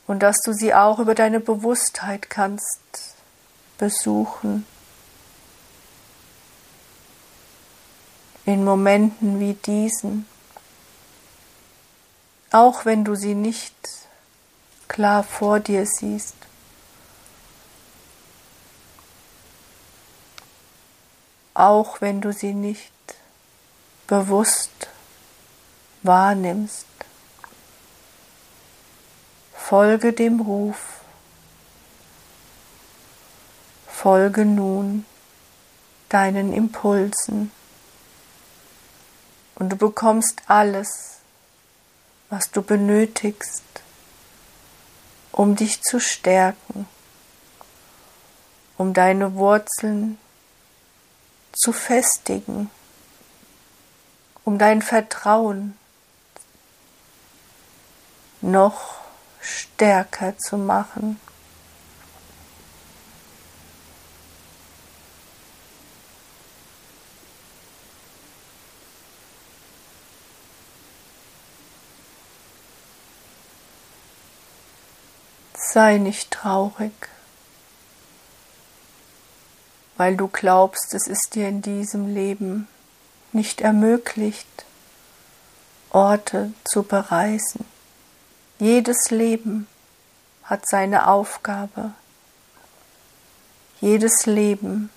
und 0.06 0.22
dass 0.22 0.38
du 0.42 0.54
sie 0.54 0.72
auch 0.72 0.98
über 0.98 1.14
deine 1.14 1.38
Bewusstheit 1.38 2.30
kannst 2.30 2.80
besuchen. 3.76 4.64
In 8.46 8.64
Momenten 8.64 9.38
wie 9.38 9.52
diesen, 9.52 10.24
auch 12.52 12.86
wenn 12.86 13.04
du 13.04 13.16
sie 13.16 13.34
nicht 13.34 13.74
klar 14.88 15.24
vor 15.24 15.60
dir 15.60 15.84
siehst. 15.84 16.36
Auch 21.60 22.00
wenn 22.00 22.22
du 22.22 22.32
sie 22.32 22.54
nicht 22.54 22.90
bewusst 24.06 24.88
wahrnimmst. 26.02 26.86
Folge 29.52 30.14
dem 30.14 30.40
Ruf. 30.40 31.02
Folge 33.86 34.46
nun 34.46 35.04
deinen 36.08 36.54
Impulsen 36.54 37.52
und 39.56 39.68
du 39.68 39.76
bekommst 39.76 40.40
alles, 40.46 41.18
was 42.30 42.50
du 42.50 42.62
benötigst, 42.62 43.82
um 45.30 45.56
dich 45.56 45.82
zu 45.82 46.00
stärken, 46.00 46.88
um 48.78 48.94
deine 48.94 49.34
Wurzeln 49.34 50.16
zu 51.52 51.72
festigen 51.72 52.70
um 54.44 54.58
dein 54.58 54.82
Vertrauen 54.82 55.78
noch 58.40 58.96
stärker 59.40 60.36
zu 60.38 60.56
machen. 60.56 61.20
Sei 75.54 75.98
nicht 75.98 76.32
traurig, 76.32 76.92
weil 80.00 80.16
du 80.16 80.28
glaubst, 80.28 80.94
es 80.94 81.06
ist 81.06 81.34
dir 81.34 81.46
in 81.46 81.60
diesem 81.60 82.14
Leben 82.14 82.68
nicht 83.32 83.60
ermöglicht, 83.60 84.64
Orte 85.90 86.54
zu 86.64 86.84
bereisen. 86.84 87.66
Jedes 88.58 89.10
Leben 89.10 89.66
hat 90.42 90.66
seine 90.66 91.06
Aufgabe. 91.06 91.92
Jedes 93.82 94.24
Leben 94.24 94.88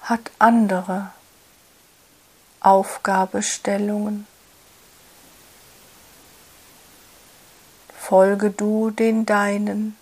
hat 0.00 0.30
andere 0.38 1.12
Aufgabestellungen. 2.60 4.26
Folge 7.94 8.50
du 8.50 8.90
den 8.90 9.26
Deinen, 9.26 9.94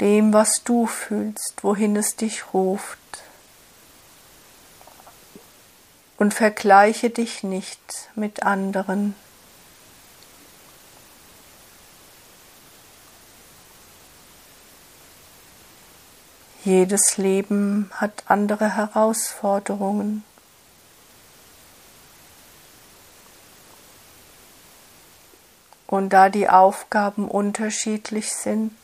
dem, 0.00 0.32
was 0.32 0.62
du 0.64 0.86
fühlst, 0.86 1.62
wohin 1.62 1.96
es 1.96 2.16
dich 2.16 2.52
ruft. 2.52 2.98
und 6.18 6.32
vergleiche 6.32 7.10
dich 7.10 7.42
nicht 7.42 7.80
mit 8.14 8.42
anderen. 8.42 9.14
Jedes 16.64 17.16
Leben 17.16 17.90
hat 17.94 18.24
andere 18.26 18.74
Herausforderungen. 18.76 20.24
Und 25.86 26.10
da 26.10 26.28
die 26.28 26.48
Aufgaben 26.48 27.28
unterschiedlich 27.28 28.34
sind, 28.34 28.74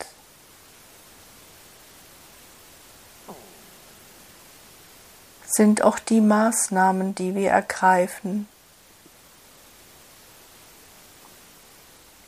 sind 5.53 5.83
auch 5.83 5.99
die 5.99 6.23
Maßnahmen, 6.23 7.15
die 7.15 7.35
wir 7.35 7.51
ergreifen, 7.51 8.49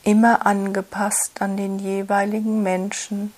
immer 0.03 0.45
angepasst 0.45 1.41
an 1.41 1.57
den 1.57 1.79
jeweiligen 1.79 2.63
Menschen. 2.63 3.33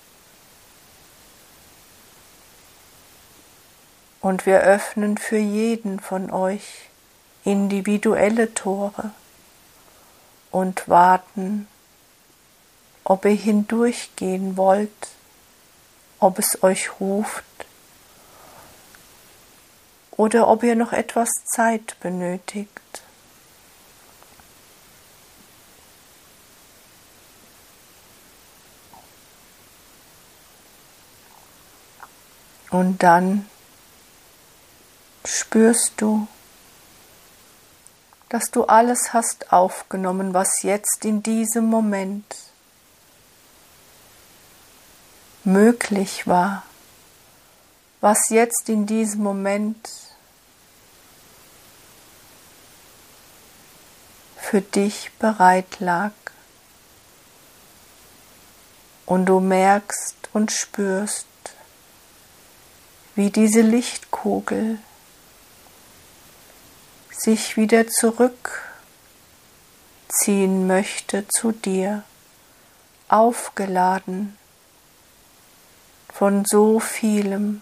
Und 4.19 4.45
wir 4.45 4.59
öffnen 4.59 5.17
für 5.17 5.37
jeden 5.37 6.01
von 6.01 6.31
euch 6.31 6.89
individuelle 7.45 8.53
Tore 8.53 9.11
und 10.51 10.89
warten, 10.89 11.65
ob 13.05 13.23
ihr 13.23 13.31
hindurchgehen 13.31 14.57
wollt, 14.57 14.91
ob 16.19 16.39
es 16.39 16.61
euch 16.61 16.99
ruft 16.99 17.45
oder 20.17 20.47
ob 20.47 20.63
ihr 20.63 20.75
noch 20.75 20.91
etwas 20.91 21.29
Zeit 21.45 21.95
benötigt. 21.99 22.71
Und 32.69 33.01
dann 33.01 33.47
spürst 35.23 35.93
du, 35.97 36.27
dass 38.29 38.51
du 38.51 38.65
alles 38.65 39.13
hast 39.13 39.53
aufgenommen, 39.53 40.33
was 40.33 40.63
jetzt 40.63 41.05
in 41.05 41.23
diesem 41.23 41.65
Moment 41.65 42.25
möglich 45.43 46.27
war, 46.27 46.63
was 48.01 48.29
jetzt 48.29 48.67
in 48.67 48.85
diesem 48.85 49.23
Moment 49.23 49.89
für 54.49 54.61
dich 54.61 55.11
bereit 55.19 55.81
lag. 55.81 56.13
Und 59.05 59.25
du 59.25 59.41
merkst 59.41 60.15
und 60.31 60.53
spürst, 60.53 61.27
wie 63.15 63.29
diese 63.29 63.59
Lichtkugel 63.59 64.79
sich 67.11 67.57
wieder 67.57 67.87
zurückziehen 67.89 68.65
möchte 70.65 71.27
zu 71.27 71.51
dir, 71.51 72.03
aufgeladen 73.09 74.37
von 76.13 76.45
so 76.45 76.79
vielem, 76.79 77.61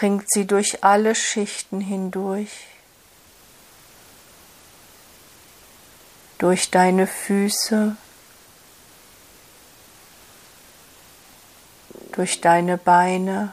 dringt 0.00 0.32
sie 0.32 0.46
durch 0.46 0.82
alle 0.82 1.14
Schichten 1.14 1.78
hindurch, 1.82 2.68
durch 6.38 6.70
deine 6.70 7.06
Füße, 7.06 7.96
durch 12.12 12.40
deine 12.40 12.78
Beine, 12.78 13.52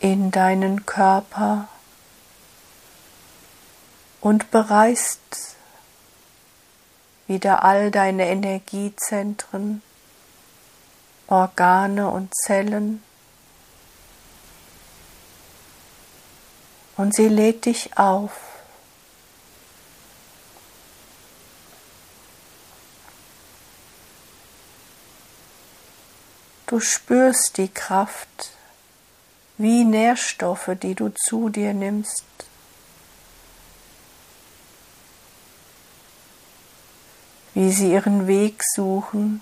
in 0.00 0.32
deinen 0.32 0.84
Körper 0.84 1.68
und 4.20 4.50
bereist 4.50 5.57
wieder 7.28 7.62
all 7.62 7.90
deine 7.90 8.26
Energiezentren, 8.28 9.82
Organe 11.28 12.08
und 12.08 12.34
Zellen. 12.34 13.02
Und 16.96 17.14
sie 17.14 17.28
lädt 17.28 17.66
dich 17.66 17.96
auf. 17.96 18.32
Du 26.66 26.80
spürst 26.80 27.56
die 27.56 27.68
Kraft 27.68 28.52
wie 29.58 29.84
Nährstoffe, 29.84 30.70
die 30.82 30.94
du 30.94 31.10
zu 31.10 31.48
dir 31.48 31.72
nimmst. 31.72 32.24
Wie 37.58 37.72
sie 37.72 37.90
ihren 37.90 38.28
Weg 38.28 38.62
suchen. 38.62 39.40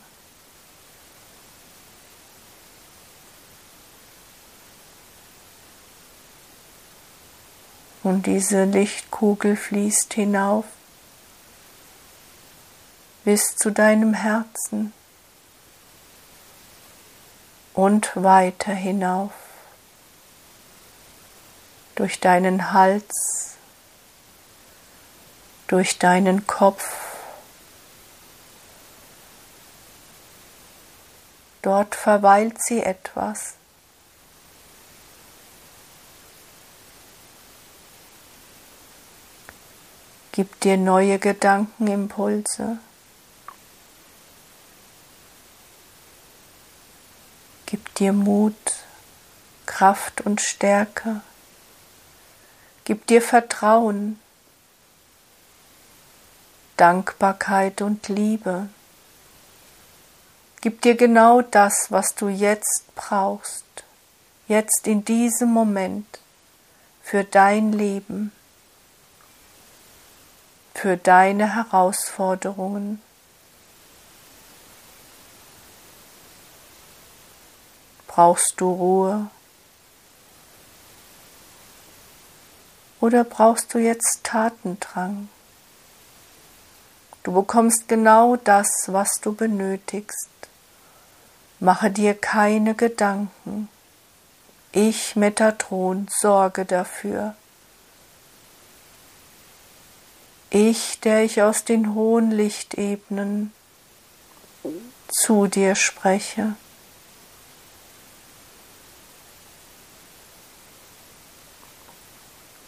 Und 8.03 8.25
diese 8.25 8.65
Lichtkugel 8.65 9.55
fließt 9.55 10.15
hinauf 10.15 10.65
bis 13.27 13.55
zu 13.55 13.71
deinem 13.71 14.15
Herzen 14.15 14.95
und 17.75 18.13
weiter 18.15 18.73
hinauf 18.73 19.33
durch 21.97 22.19
deinen 22.19 22.73
Hals, 22.73 23.57
durch 25.67 25.99
deinen 25.99 26.47
Kopf. 26.47 27.06
Dort 31.67 31.97
verweilt 31.97 32.63
sie 32.63 32.81
etwas. 32.81 33.55
Gib 40.31 40.61
dir 40.61 40.77
neue 40.77 41.19
Gedankenimpulse. 41.19 42.79
Gib 47.67 47.93
dir 47.97 48.13
Mut, 48.13 48.55
Kraft 49.67 50.21
und 50.21 50.41
Stärke. 50.41 51.21
Gib 52.85 53.09
dir 53.09 53.21
Vertrauen, 53.21 54.21
Dankbarkeit 56.77 57.83
und 57.83 58.07
Liebe. 58.07 58.69
Gib 60.67 60.83
dir 60.83 60.97
genau 60.97 61.43
das, 61.43 61.93
was 61.93 62.17
du 62.17 62.27
jetzt 62.27 62.83
brauchst, 62.97 63.85
jetzt 64.49 64.89
in 64.89 65.05
diesem 65.05 65.53
Moment 65.53 66.19
für 67.05 67.23
dein 67.23 67.73
Leben, 67.73 68.33
für 70.75 70.97
deine 70.97 71.55
Herausforderungen. 71.55 73.01
Brauchst 78.09 78.55
du 78.57 78.69
Ruhe? 78.69 79.31
Oder 83.01 83.23
brauchst 83.23 83.73
du 83.73 83.79
jetzt 83.79 84.25
Tatendrang? 84.25 85.29
Du 87.23 87.33
bekommst 87.33 87.87
genau 87.87 88.35
das, 88.35 88.67
was 88.89 89.21
du 89.21 89.33
benötigst. 89.33 90.36
Mache 91.59 91.91
dir 91.91 92.15
keine 92.15 92.75
Gedanken. 92.75 93.69
Ich, 94.73 95.17
Metatron, 95.17 96.07
sorge 96.11 96.67
dafür. 96.67 97.35
Ich, 100.51 101.01
der 101.01 101.25
ich 101.25 101.41
aus 101.43 101.65
den 101.65 101.95
hohen 101.95 102.31
Lichtebenen 102.31 103.53
zu 105.09 105.47
dir 105.47 105.75
spreche. 105.75 106.57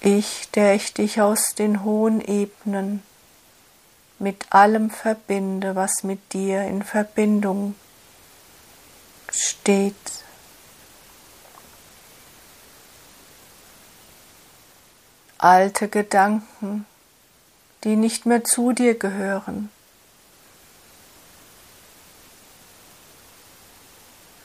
Ich, 0.01 0.51
der 0.53 0.75
ich 0.75 0.95
dich 0.95 1.21
aus 1.21 1.55
den 1.55 1.85
hohen 1.85 2.23
Ebenen 2.23 3.03
mit 4.19 4.47
allem 4.51 4.91
verbinde, 4.91 5.77
was 5.77 6.03
mit 6.03 6.33
dir 6.33 6.63
in 6.63 6.83
Verbindung 6.83 7.75
steht. 9.31 9.95
Alte 15.39 15.89
Gedanken, 15.89 16.87
die 17.85 17.97
nicht 17.97 18.27
mehr 18.27 18.43
zu 18.43 18.73
dir 18.73 18.99
gehören, 18.99 19.71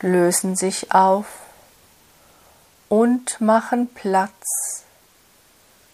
lösen 0.02 0.56
sich 0.56 0.92
auf 0.92 1.26
und 2.90 3.42
machen 3.42 3.88
Platz 3.88 4.84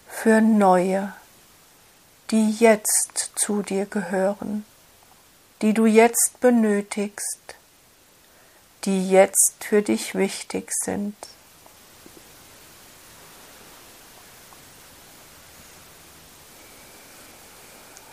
für 0.07 0.41
neue, 0.41 1.13
die 2.31 2.51
jetzt 2.51 3.31
zu 3.35 3.61
dir 3.61 3.85
gehören, 3.85 4.65
die 5.61 5.73
du 5.73 5.85
jetzt 5.85 6.41
benötigst, 6.41 7.55
die 8.85 9.09
jetzt 9.09 9.55
für 9.59 9.81
dich 9.81 10.15
wichtig 10.15 10.71
sind. 10.83 11.15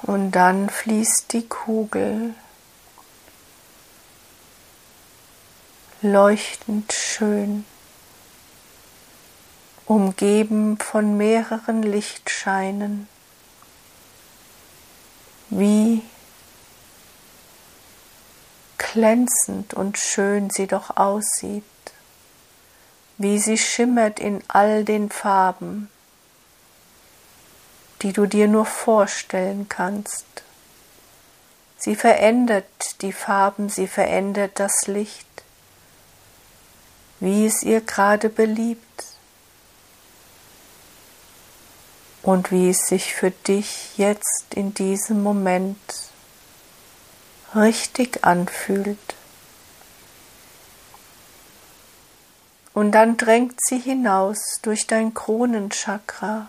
Und 0.02 0.32
dann 0.32 0.70
fließt 0.70 1.32
die 1.32 1.48
Kugel 1.48 2.34
leuchtend 6.02 6.92
schön 6.92 7.64
umgeben 9.86 10.78
von 10.78 11.16
mehreren 11.16 11.82
Lichtscheinen, 11.82 13.08
wie 15.48 16.02
glänzend 18.96 19.74
und 19.74 19.98
schön 19.98 20.48
sie 20.48 20.66
doch 20.66 20.96
aussieht, 20.96 21.64
wie 23.18 23.38
sie 23.38 23.58
schimmert 23.58 24.18
in 24.18 24.42
all 24.48 24.84
den 24.84 25.10
Farben, 25.10 25.90
die 28.00 28.14
du 28.14 28.24
dir 28.24 28.48
nur 28.48 28.64
vorstellen 28.64 29.68
kannst. 29.68 30.24
Sie 31.76 31.94
verändert 31.94 32.64
die 33.02 33.12
Farben, 33.12 33.68
sie 33.68 33.86
verändert 33.86 34.58
das 34.58 34.86
Licht, 34.86 35.28
wie 37.20 37.44
es 37.44 37.62
ihr 37.62 37.82
gerade 37.82 38.30
beliebt. 38.30 38.86
und 42.22 42.50
wie 42.50 42.70
es 42.70 42.88
sich 42.88 43.14
für 43.14 43.30
dich 43.30 43.96
jetzt 43.98 44.46
in 44.52 44.74
diesem 44.74 45.22
Moment 45.22 45.78
richtig 47.56 48.24
anfühlt. 48.24 48.98
Und 52.74 52.92
dann 52.92 53.16
drängt 53.16 53.58
sie 53.66 53.78
hinaus 53.78 54.60
durch 54.60 54.86
dein 54.86 55.14
Kronenchakra 55.14 56.48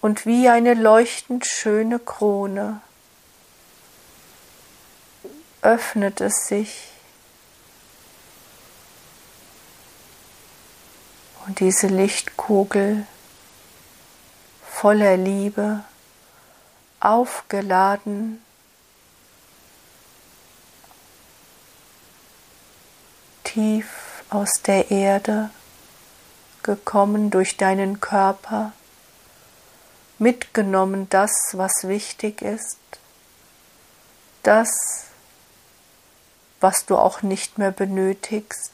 und 0.00 0.26
wie 0.26 0.48
eine 0.48 0.74
leuchtend 0.74 1.44
schöne 1.46 1.98
Krone 1.98 2.80
öffnet 5.62 6.20
es 6.20 6.46
sich 6.46 6.90
und 11.46 11.58
diese 11.58 11.86
Lichtkugel 11.86 13.06
voller 14.62 15.16
Liebe, 15.16 15.82
aufgeladen 17.00 18.43
tief 23.54 24.24
aus 24.30 24.50
der 24.66 24.90
Erde 24.90 25.48
gekommen 26.64 27.30
durch 27.30 27.56
deinen 27.56 28.00
Körper, 28.00 28.72
mitgenommen 30.18 31.08
das, 31.08 31.30
was 31.52 31.84
wichtig 31.84 32.42
ist, 32.42 32.78
das, 34.42 34.70
was 36.60 36.84
du 36.86 36.96
auch 36.96 37.22
nicht 37.22 37.58
mehr 37.58 37.70
benötigst. 37.70 38.72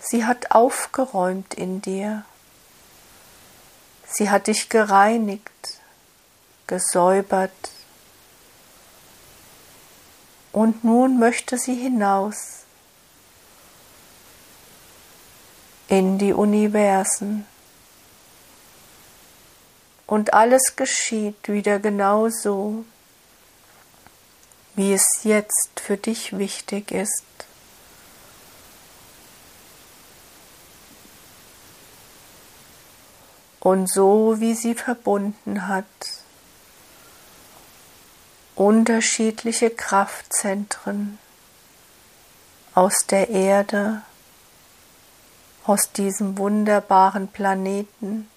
Sie 0.00 0.24
hat 0.24 0.50
aufgeräumt 0.50 1.54
in 1.54 1.80
dir. 1.80 2.24
Sie 4.06 4.30
hat 4.30 4.46
dich 4.48 4.68
gereinigt, 4.68 5.80
gesäubert. 6.66 7.52
Und 10.56 10.84
nun 10.84 11.18
möchte 11.18 11.58
sie 11.58 11.74
hinaus 11.74 12.62
in 15.86 16.16
die 16.16 16.32
Universen. 16.32 17.44
Und 20.06 20.32
alles 20.32 20.74
geschieht 20.74 21.46
wieder 21.48 21.78
genau 21.78 22.30
so, 22.30 22.86
wie 24.76 24.94
es 24.94 25.04
jetzt 25.24 25.72
für 25.78 25.98
dich 25.98 26.38
wichtig 26.38 26.90
ist. 26.90 27.26
Und 33.60 33.92
so, 33.92 34.40
wie 34.40 34.54
sie 34.54 34.74
verbunden 34.74 35.68
hat 35.68 35.84
unterschiedliche 38.56 39.70
Kraftzentren 39.70 41.18
aus 42.74 43.06
der 43.08 43.28
Erde, 43.28 44.02
aus 45.64 45.92
diesem 45.92 46.38
wunderbaren 46.38 47.28
Planeten, 47.28 48.28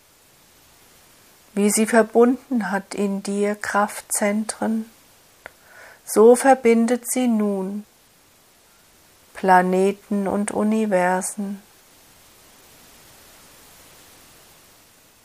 wie 1.54 1.72
sie 1.72 1.86
verbunden 1.86 2.70
hat 2.70 2.94
in 2.94 3.24
dir 3.24 3.56
Kraftzentren, 3.56 4.90
so 6.06 6.36
verbindet 6.36 7.10
sie 7.12 7.28
nun 7.28 7.86
Planeten 9.34 10.28
und 10.28 10.52
Universen. 10.52 11.62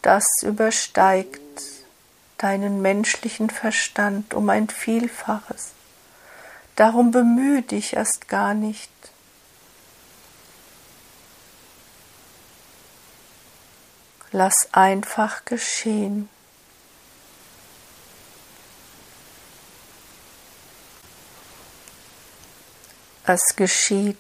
Das 0.03 0.25
übersteigt 0.43 1.44
deinen 2.39 2.83
menschlichen 2.83 3.51
Verstand 3.51 4.35
um 4.35 4.49
ein 4.51 4.69
Vielfaches. 4.69 5.73
Darum 6.77 7.11
bemühe 7.11 7.63
dich 7.63 7.95
erst 7.95 8.29
gar 8.29 8.55
nicht. 8.55 8.91
Lass 14.33 14.69
einfach 14.73 15.45
geschehen. 15.45 16.29
Es 23.27 23.57
geschieht 23.57 24.19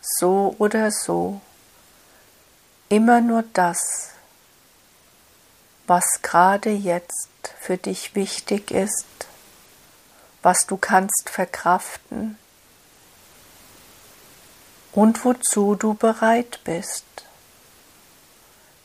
so 0.00 0.56
oder 0.58 0.90
so, 0.90 1.40
immer 2.88 3.20
nur 3.20 3.44
das, 3.52 4.11
was 5.86 6.22
gerade 6.22 6.70
jetzt 6.70 7.28
für 7.58 7.76
dich 7.76 8.14
wichtig 8.14 8.70
ist, 8.70 9.06
was 10.42 10.66
du 10.66 10.76
kannst 10.76 11.30
verkraften 11.30 12.38
und 14.92 15.24
wozu 15.24 15.74
du 15.74 15.94
bereit 15.94 16.60
bist. 16.64 17.04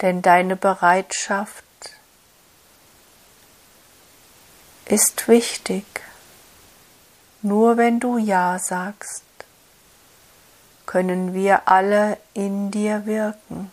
Denn 0.02 0.22
deine 0.22 0.56
Bereitschaft 0.56 1.64
ist 4.86 5.28
wichtig. 5.28 5.86
Nur 7.42 7.78
wenn 7.78 8.00
du 8.00 8.18
Ja 8.18 8.60
sagst, 8.60 9.24
können 10.86 11.34
wir 11.34 11.68
alle 11.68 12.18
in 12.34 12.72
dir 12.72 13.06
wirken. 13.06 13.72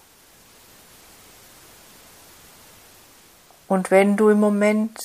Und 3.69 3.91
wenn 3.91 4.17
du 4.17 4.29
im 4.29 4.41
Moment 4.41 4.99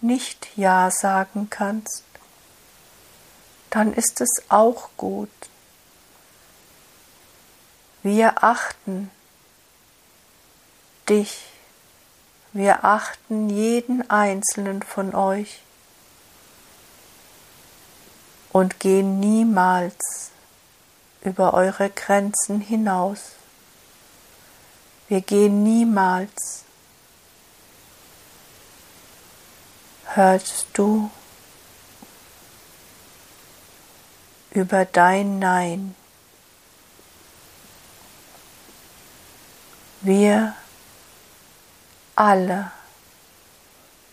nicht 0.00 0.48
Ja 0.56 0.90
sagen 0.90 1.48
kannst, 1.50 2.04
dann 3.70 3.92
ist 3.92 4.20
es 4.20 4.30
auch 4.48 4.90
gut. 4.96 5.30
Wir 8.02 8.44
achten 8.44 9.10
dich, 11.08 11.42
wir 12.52 12.84
achten 12.84 13.50
jeden 13.50 14.08
einzelnen 14.10 14.82
von 14.82 15.14
euch 15.14 15.60
und 18.52 18.78
gehen 18.78 19.18
niemals 19.18 20.30
über 21.22 21.54
eure 21.54 21.90
Grenzen 21.90 22.60
hinaus. 22.60 23.32
Wir 25.08 25.22
gehen 25.22 25.64
niemals 25.64 26.64
hörst 30.14 30.68
du 30.74 31.10
über 34.52 34.84
dein 34.84 35.38
Nein. 35.38 35.96
Wir 40.00 40.54
alle 42.14 42.70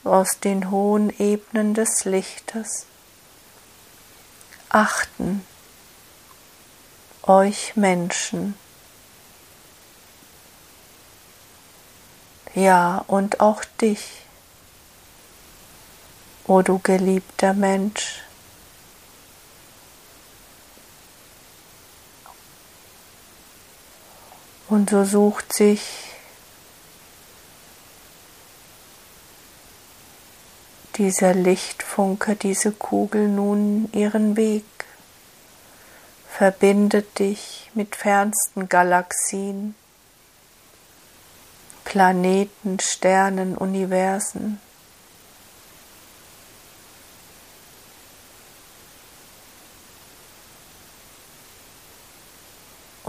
aus 0.04 0.40
den 0.44 0.72
hohen 0.72 1.12
Ebenen 1.20 1.74
des 1.76 2.06
Lichtes 2.06 2.88
achten 4.70 5.46
euch 7.24 7.76
Menschen. 7.76 8.56
Ja, 12.56 13.04
und 13.08 13.40
auch 13.42 13.64
dich 13.80 14.22
o 16.52 16.62
du 16.62 16.80
geliebter 16.80 17.54
Mensch. 17.54 18.24
Und 24.68 24.90
so 24.90 25.06
sucht 25.06 25.54
sich 25.54 25.82
dieser 30.96 31.34
Lichtfunke, 31.34 32.36
diese 32.36 32.74
Kugel 32.74 33.30
nun 33.30 33.90
ihren 33.94 34.36
Weg, 34.36 34.66
verbindet 36.30 37.18
dich 37.20 37.72
mit 37.76 37.96
fernsten 37.96 38.68
Galaxien, 38.68 39.74
Planeten, 41.86 42.78
Sternen, 42.82 43.56
Universen. 43.56 44.60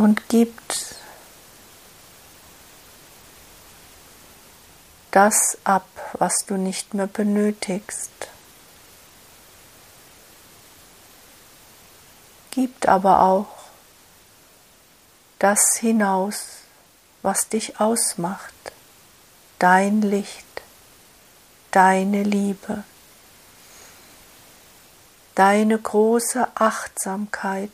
Und 0.02 0.28
gibt 0.28 0.96
das 5.12 5.56
ab, 5.62 5.86
was 6.14 6.34
du 6.44 6.56
nicht 6.56 6.92
mehr 6.92 7.06
benötigst. 7.06 8.10
Gibt 12.50 12.88
aber 12.88 13.22
auch 13.22 13.46
das 15.38 15.76
hinaus, 15.78 16.46
was 17.22 17.48
dich 17.48 17.78
ausmacht, 17.78 18.72
dein 19.60 20.02
Licht, 20.02 20.62
deine 21.70 22.24
Liebe, 22.24 22.82
deine 25.36 25.78
große 25.78 26.48
Achtsamkeit 26.56 27.70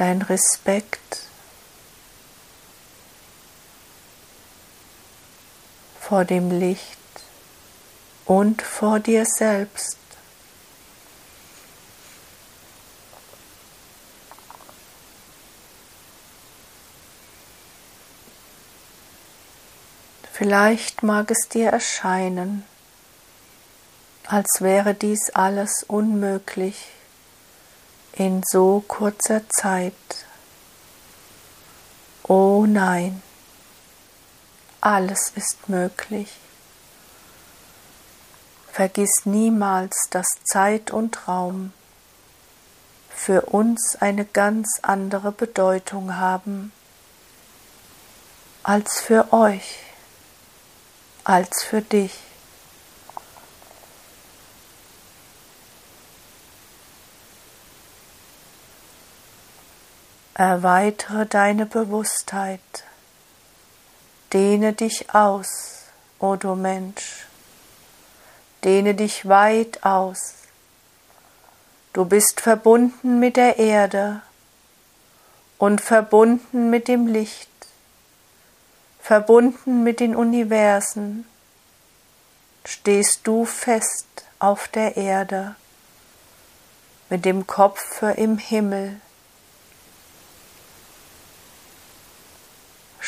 dein 0.00 0.22
Respekt 0.22 1.26
vor 6.00 6.24
dem 6.24 6.50
Licht 6.58 6.98
und 8.24 8.62
vor 8.62 8.98
dir 8.98 9.26
selbst. 9.26 9.98
Vielleicht 20.32 21.02
mag 21.02 21.30
es 21.30 21.46
dir 21.50 21.68
erscheinen, 21.68 22.64
als 24.26 24.62
wäre 24.62 24.94
dies 24.94 25.28
alles 25.34 25.84
unmöglich 25.86 26.86
in 28.20 28.42
so 28.46 28.84
kurzer 28.86 29.48
Zeit. 29.48 29.94
Oh 32.22 32.66
nein, 32.68 33.22
alles 34.82 35.32
ist 35.36 35.70
möglich. 35.70 36.28
Vergiss 38.70 39.24
niemals, 39.24 39.96
dass 40.10 40.26
Zeit 40.44 40.90
und 40.90 41.26
Raum 41.28 41.72
für 43.08 43.40
uns 43.46 43.96
eine 44.00 44.26
ganz 44.26 44.80
andere 44.82 45.32
Bedeutung 45.32 46.18
haben 46.18 46.72
als 48.62 49.00
für 49.00 49.32
euch, 49.32 49.78
als 51.24 51.64
für 51.64 51.80
dich. 51.80 52.29
Erweitere 60.40 61.26
deine 61.26 61.66
Bewusstheit. 61.66 62.84
Dehne 64.32 64.72
dich 64.72 65.14
aus, 65.14 65.82
o 66.18 66.36
du 66.36 66.54
Mensch. 66.54 67.26
Dehne 68.64 68.94
dich 68.94 69.28
weit 69.28 69.84
aus. 69.84 70.36
Du 71.92 72.06
bist 72.06 72.40
verbunden 72.40 73.20
mit 73.20 73.36
der 73.36 73.58
Erde 73.58 74.22
und 75.58 75.82
verbunden 75.82 76.70
mit 76.70 76.88
dem 76.88 77.06
Licht 77.06 77.50
verbunden 79.10 79.82
mit 79.82 80.00
den 80.00 80.14
Universen, 80.14 81.26
stehst 82.64 83.20
du 83.24 83.44
fest 83.44 84.06
auf 84.38 84.68
der 84.68 84.96
Erde, 84.96 85.56
mit 87.08 87.24
dem 87.24 87.46
Kopf 87.46 88.02
im 88.02 88.38
Himmel, 88.38 89.00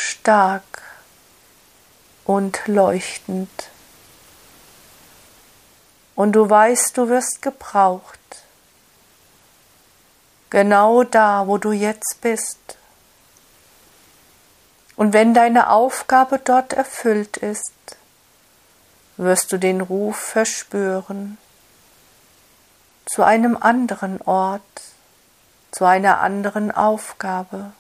stark 0.03 0.83
und 2.25 2.67
leuchtend. 2.67 3.51
Und 6.15 6.33
du 6.33 6.49
weißt, 6.49 6.97
du 6.97 7.09
wirst 7.09 7.41
gebraucht, 7.43 8.19
genau 10.51 11.05
da, 11.05 11.47
wo 11.47 11.59
du 11.59 11.73
jetzt 11.73 12.21
bist. 12.21 12.59
Und 14.97 15.13
wenn 15.13 15.35
deine 15.35 15.71
Aufgabe 15.71 16.39
dort 16.39 16.73
erfüllt 16.73 17.39
ist, 17.39 17.73
wirst 19.17 19.53
du 19.53 19.59
den 19.59 19.81
Ruf 19.81 20.17
verspüren 20.17 21.39
zu 23.07 23.23
einem 23.23 23.57
anderen 23.59 24.21
Ort, 24.23 24.63
zu 25.71 25.85
einer 25.85 26.21
anderen 26.21 26.71
Aufgabe. 26.71 27.73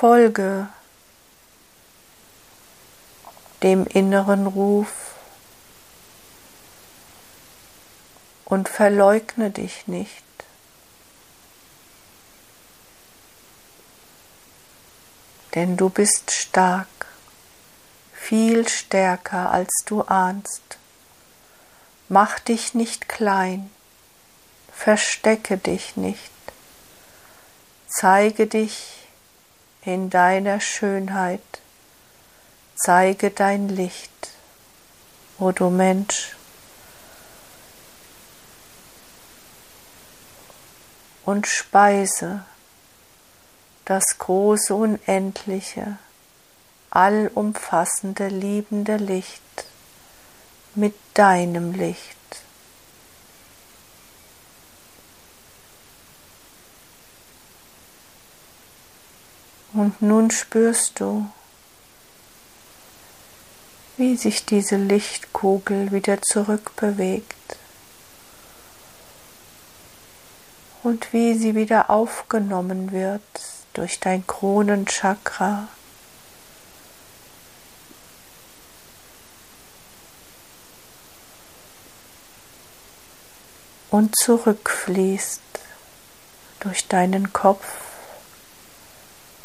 Folge 0.00 0.66
dem 3.62 3.86
inneren 3.86 4.46
Ruf 4.46 5.14
und 8.46 8.70
verleugne 8.70 9.50
dich 9.50 9.88
nicht. 9.88 10.24
Denn 15.54 15.76
du 15.76 15.90
bist 15.90 16.30
stark, 16.30 16.88
viel 18.14 18.66
stärker 18.70 19.50
als 19.50 19.70
du 19.84 20.00
ahnst. 20.00 20.78
Mach 22.08 22.38
dich 22.38 22.72
nicht 22.72 23.06
klein, 23.06 23.70
verstecke 24.72 25.58
dich 25.58 25.98
nicht, 25.98 26.32
zeige 27.86 28.46
dich 28.46 28.99
in 29.82 30.10
deiner 30.10 30.60
Schönheit, 30.60 31.40
zeige 32.76 33.30
dein 33.30 33.68
Licht, 33.68 34.30
o 35.38 35.52
du 35.52 35.70
Mensch. 35.70 36.36
Und 41.24 41.46
speise 41.46 42.44
das 43.84 44.18
große, 44.18 44.74
unendliche, 44.74 45.98
allumfassende, 46.90 48.28
liebende 48.28 48.96
Licht 48.96 49.42
mit 50.74 50.94
deinem 51.14 51.72
Licht. 51.72 52.19
Und 59.72 60.02
nun 60.02 60.30
spürst 60.30 60.98
du, 61.00 61.30
wie 63.96 64.16
sich 64.16 64.44
diese 64.44 64.76
Lichtkugel 64.76 65.92
wieder 65.92 66.20
zurückbewegt 66.22 67.34
und 70.82 71.12
wie 71.12 71.34
sie 71.34 71.54
wieder 71.54 71.90
aufgenommen 71.90 72.90
wird 72.90 73.22
durch 73.74 74.00
dein 74.00 74.26
Kronenchakra. 74.26 75.68
und 83.90 84.16
zurückfließt 84.16 85.42
durch 86.60 86.86
deinen 86.86 87.32
Kopf 87.32 87.89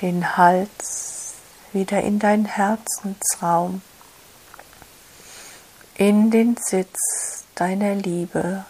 den 0.02 0.38
Hals 0.38 1.34
wieder 1.74 2.02
in 2.02 2.20
dein 2.20 2.46
Herzensraum, 2.46 3.82
in 5.96 6.32
den 6.32 6.58
Sitz 6.58 7.43
deiner 7.56 7.96
Liebe, 7.96 8.66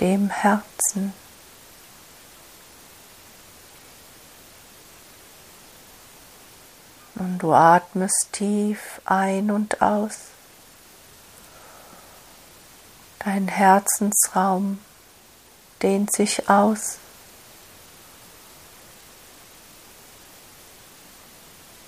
dem 0.00 0.30
Herzen. 0.30 1.12
Und 7.14 7.38
du 7.38 7.52
atmest 7.52 8.28
tief 8.32 9.00
ein 9.04 9.50
und 9.50 9.82
aus. 9.82 10.18
Dein 13.20 13.46
Herzensraum 13.46 14.80
dehnt 15.82 16.12
sich 16.12 16.48
aus. 16.48 16.98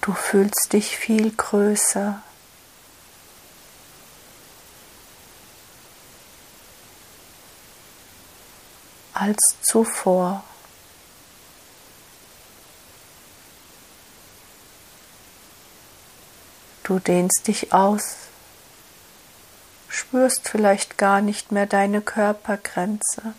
Du 0.05 0.13
fühlst 0.13 0.75
dich 0.75 0.99
viel 0.99 1.31
größer. 1.35 2.23
als 9.15 9.39
zuvor. 9.63 10.45
Du 16.83 16.99
dehnst 16.99 17.47
dich 17.49 17.73
aus, 17.73 18.17
spürst 19.89 20.51
vielleicht 20.51 20.99
gar 20.99 21.23
nicht 21.23 21.53
mehr 21.53 21.67
deine 21.67 22.03
Körpergrenze, 22.03 23.35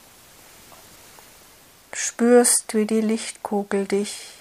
spürst, 1.93 2.73
wie 2.73 2.87
die 2.87 3.01
Lichtkugel 3.01 3.85
dich 3.85 4.34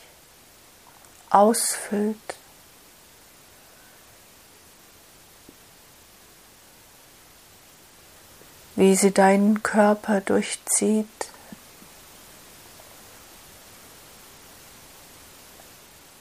ausfüllt. 1.35 2.37
wie 8.76 8.97
sie 8.97 9.12
deinen 9.12 9.62
Körper 9.62 10.20
durchzieht. 10.20 11.07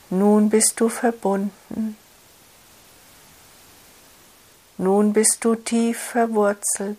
Nun 0.09 0.49
bist 0.49 0.79
du 0.79 0.89
verbunden. 0.89 1.97
Nun 4.77 5.13
bist 5.13 5.43
du 5.43 5.55
tief 5.55 5.99
verwurzelt. 5.99 6.97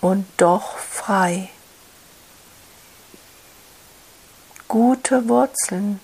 Und 0.00 0.26
doch 0.36 0.78
frei. 0.78 1.50
Gute 4.68 5.28
Wurzeln, 5.28 6.00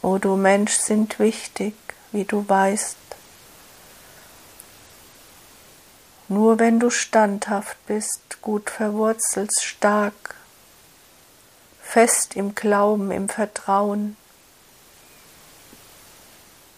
o 0.00 0.12
oh 0.12 0.18
du 0.18 0.36
Mensch, 0.36 0.72
sind 0.78 1.18
wichtig, 1.18 1.74
wie 2.10 2.24
du 2.24 2.48
weißt. 2.48 2.96
Nur 6.28 6.58
wenn 6.58 6.80
du 6.80 6.88
standhaft 6.88 7.76
bist, 7.86 8.40
gut 8.40 8.70
verwurzelt, 8.70 9.50
stark, 9.60 10.36
fest 11.82 12.34
im 12.34 12.54
Glauben, 12.54 13.10
im 13.10 13.28
Vertrauen, 13.28 14.16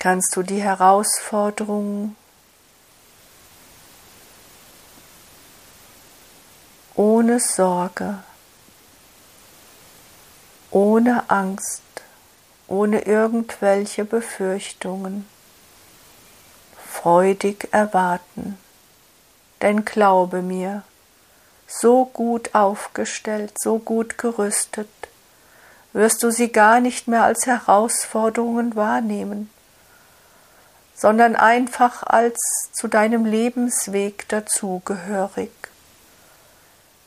kannst 0.01 0.35
du 0.35 0.43
die 0.43 0.63
Herausforderungen 0.63 2.17
ohne 6.97 7.39
Sorge 7.39 8.25
ohne 10.71 11.29
Angst, 11.29 11.83
ohne 12.69 13.03
irgendwelche 13.03 14.05
Befürchtungen, 14.05 15.29
freudig 16.89 17.69
erwarten. 17.73 18.59
Denn 19.61 19.85
glaube 19.85 20.43
mir, 20.43 20.83
so 21.67 22.07
gut 22.07 22.55
aufgestellt, 22.55 23.53
so 23.59 23.79
gut 23.79 24.19
gerüstet, 24.19 24.89
wirst 25.93 26.23
du 26.23 26.31
sie 26.31 26.51
gar 26.51 26.81
nicht 26.81 27.09
mehr 27.09 27.25
als 27.25 27.47
Herausforderungen 27.47 28.77
wahrnehmen, 28.77 29.51
sondern 30.95 31.37
einfach 31.37 32.03
als 32.03 32.39
zu 32.73 32.89
deinem 32.89 33.25
Lebensweg 33.25 34.29
dazugehörig. 34.29 35.51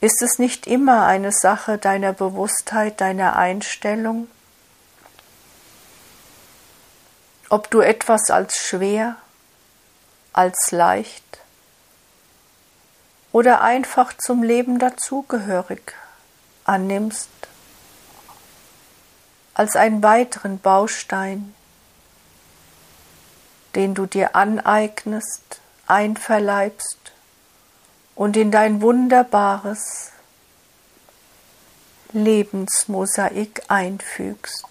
Ist 0.03 0.21
es 0.21 0.37
nicht 0.37 0.67
immer 0.67 1.05
eine 1.05 1.31
Sache 1.31 1.77
deiner 1.77 2.11
Bewusstheit, 2.11 2.99
deiner 2.99 3.37
Einstellung? 3.37 4.27
Ob 7.47 7.71
du 7.71 7.79
etwas 7.79 8.29
als 8.29 8.57
schwer 8.57 9.15
als 10.33 10.71
leicht 10.71 11.39
oder 13.31 13.61
einfach 13.61 14.11
zum 14.17 14.43
Leben 14.43 14.77
dazugehörig 14.77 15.93
annimmst, 16.65 17.29
als 19.53 19.77
einen 19.77 20.03
weiteren 20.03 20.59
Baustein, 20.59 21.55
den 23.73 23.93
du 23.93 24.05
dir 24.05 24.35
aneignest, 24.35 25.61
einverleibst 25.87 27.02
und 28.15 28.37
in 28.37 28.51
dein 28.51 28.81
wunderbares 28.81 30.11
Lebensmosaik 32.11 33.63
einfügst, 33.69 34.67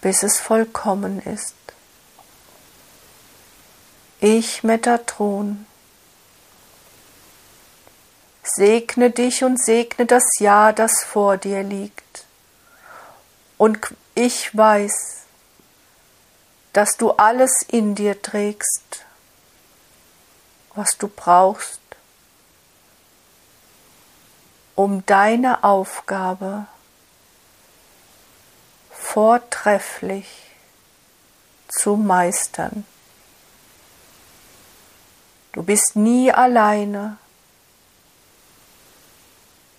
bis 0.00 0.22
es 0.22 0.38
vollkommen 0.38 1.20
ist. 1.20 1.54
Ich, 4.20 4.62
Metatron, 4.62 5.66
segne 8.42 9.10
dich 9.10 9.44
und 9.44 9.62
segne 9.62 10.06
das 10.06 10.24
Jahr, 10.38 10.72
das 10.72 11.04
vor 11.04 11.36
dir 11.36 11.62
liegt. 11.62 12.24
Und 13.56 13.78
ich 14.14 14.56
weiß, 14.56 15.24
dass 16.78 16.96
du 16.96 17.10
alles 17.10 17.62
in 17.66 17.96
dir 17.96 18.22
trägst, 18.22 19.04
was 20.76 20.96
du 20.96 21.08
brauchst, 21.08 21.80
um 24.76 25.04
deine 25.04 25.64
Aufgabe 25.64 26.68
vortrefflich 28.92 30.28
zu 31.66 31.96
meistern. 31.96 32.86
Du 35.50 35.64
bist 35.64 35.96
nie 35.96 36.30
alleine. 36.30 37.16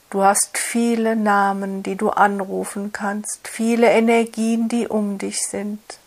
Du 0.10 0.22
hast 0.22 0.58
viele 0.58 1.16
Namen, 1.16 1.82
die 1.82 1.96
du 1.96 2.10
anrufen 2.10 2.92
kannst, 2.92 3.48
viele 3.48 3.90
Energien, 3.90 4.68
die 4.68 4.86
um 4.86 5.18
dich 5.18 5.40
sind. 5.48 5.99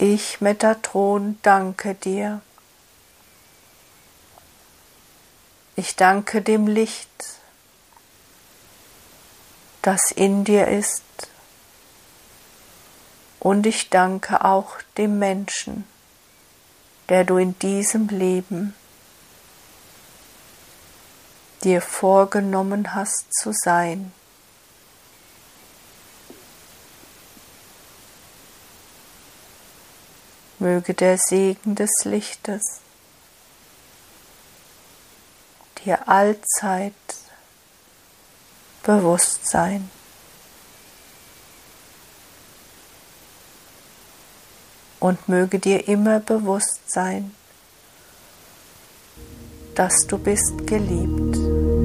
Ich, 0.00 0.40
Metatron, 0.40 1.40
danke 1.42 1.96
dir. 1.96 2.40
Ich 5.74 5.96
danke 5.96 6.40
dem 6.40 6.68
Licht, 6.68 7.10
das 9.82 10.12
in 10.12 10.44
dir 10.44 10.68
ist 10.68 11.02
und 13.40 13.66
ich 13.66 13.90
danke 13.90 14.44
auch 14.44 14.76
dem 14.96 15.18
Menschen, 15.18 15.84
der 17.08 17.24
du 17.24 17.36
in 17.36 17.58
diesem 17.58 18.06
Leben 18.06 18.74
dir 21.64 21.80
vorgenommen 21.80 22.94
hast 22.94 23.32
zu 23.34 23.52
sein. 23.52 24.12
Möge 30.58 30.94
der 30.94 31.18
Segen 31.18 31.74
des 31.74 31.90
Lichtes 32.04 32.80
dir 35.84 36.08
allzeit 36.08 36.94
bewusst 38.82 39.48
sein. 39.48 39.90
und 45.00 45.28
möge 45.28 45.58
dir 45.58 45.88
immer 45.88 46.20
bewusst 46.20 46.80
sein, 46.86 47.34
dass 49.74 50.06
du 50.06 50.18
bist 50.18 50.66
geliebt. 50.66 51.77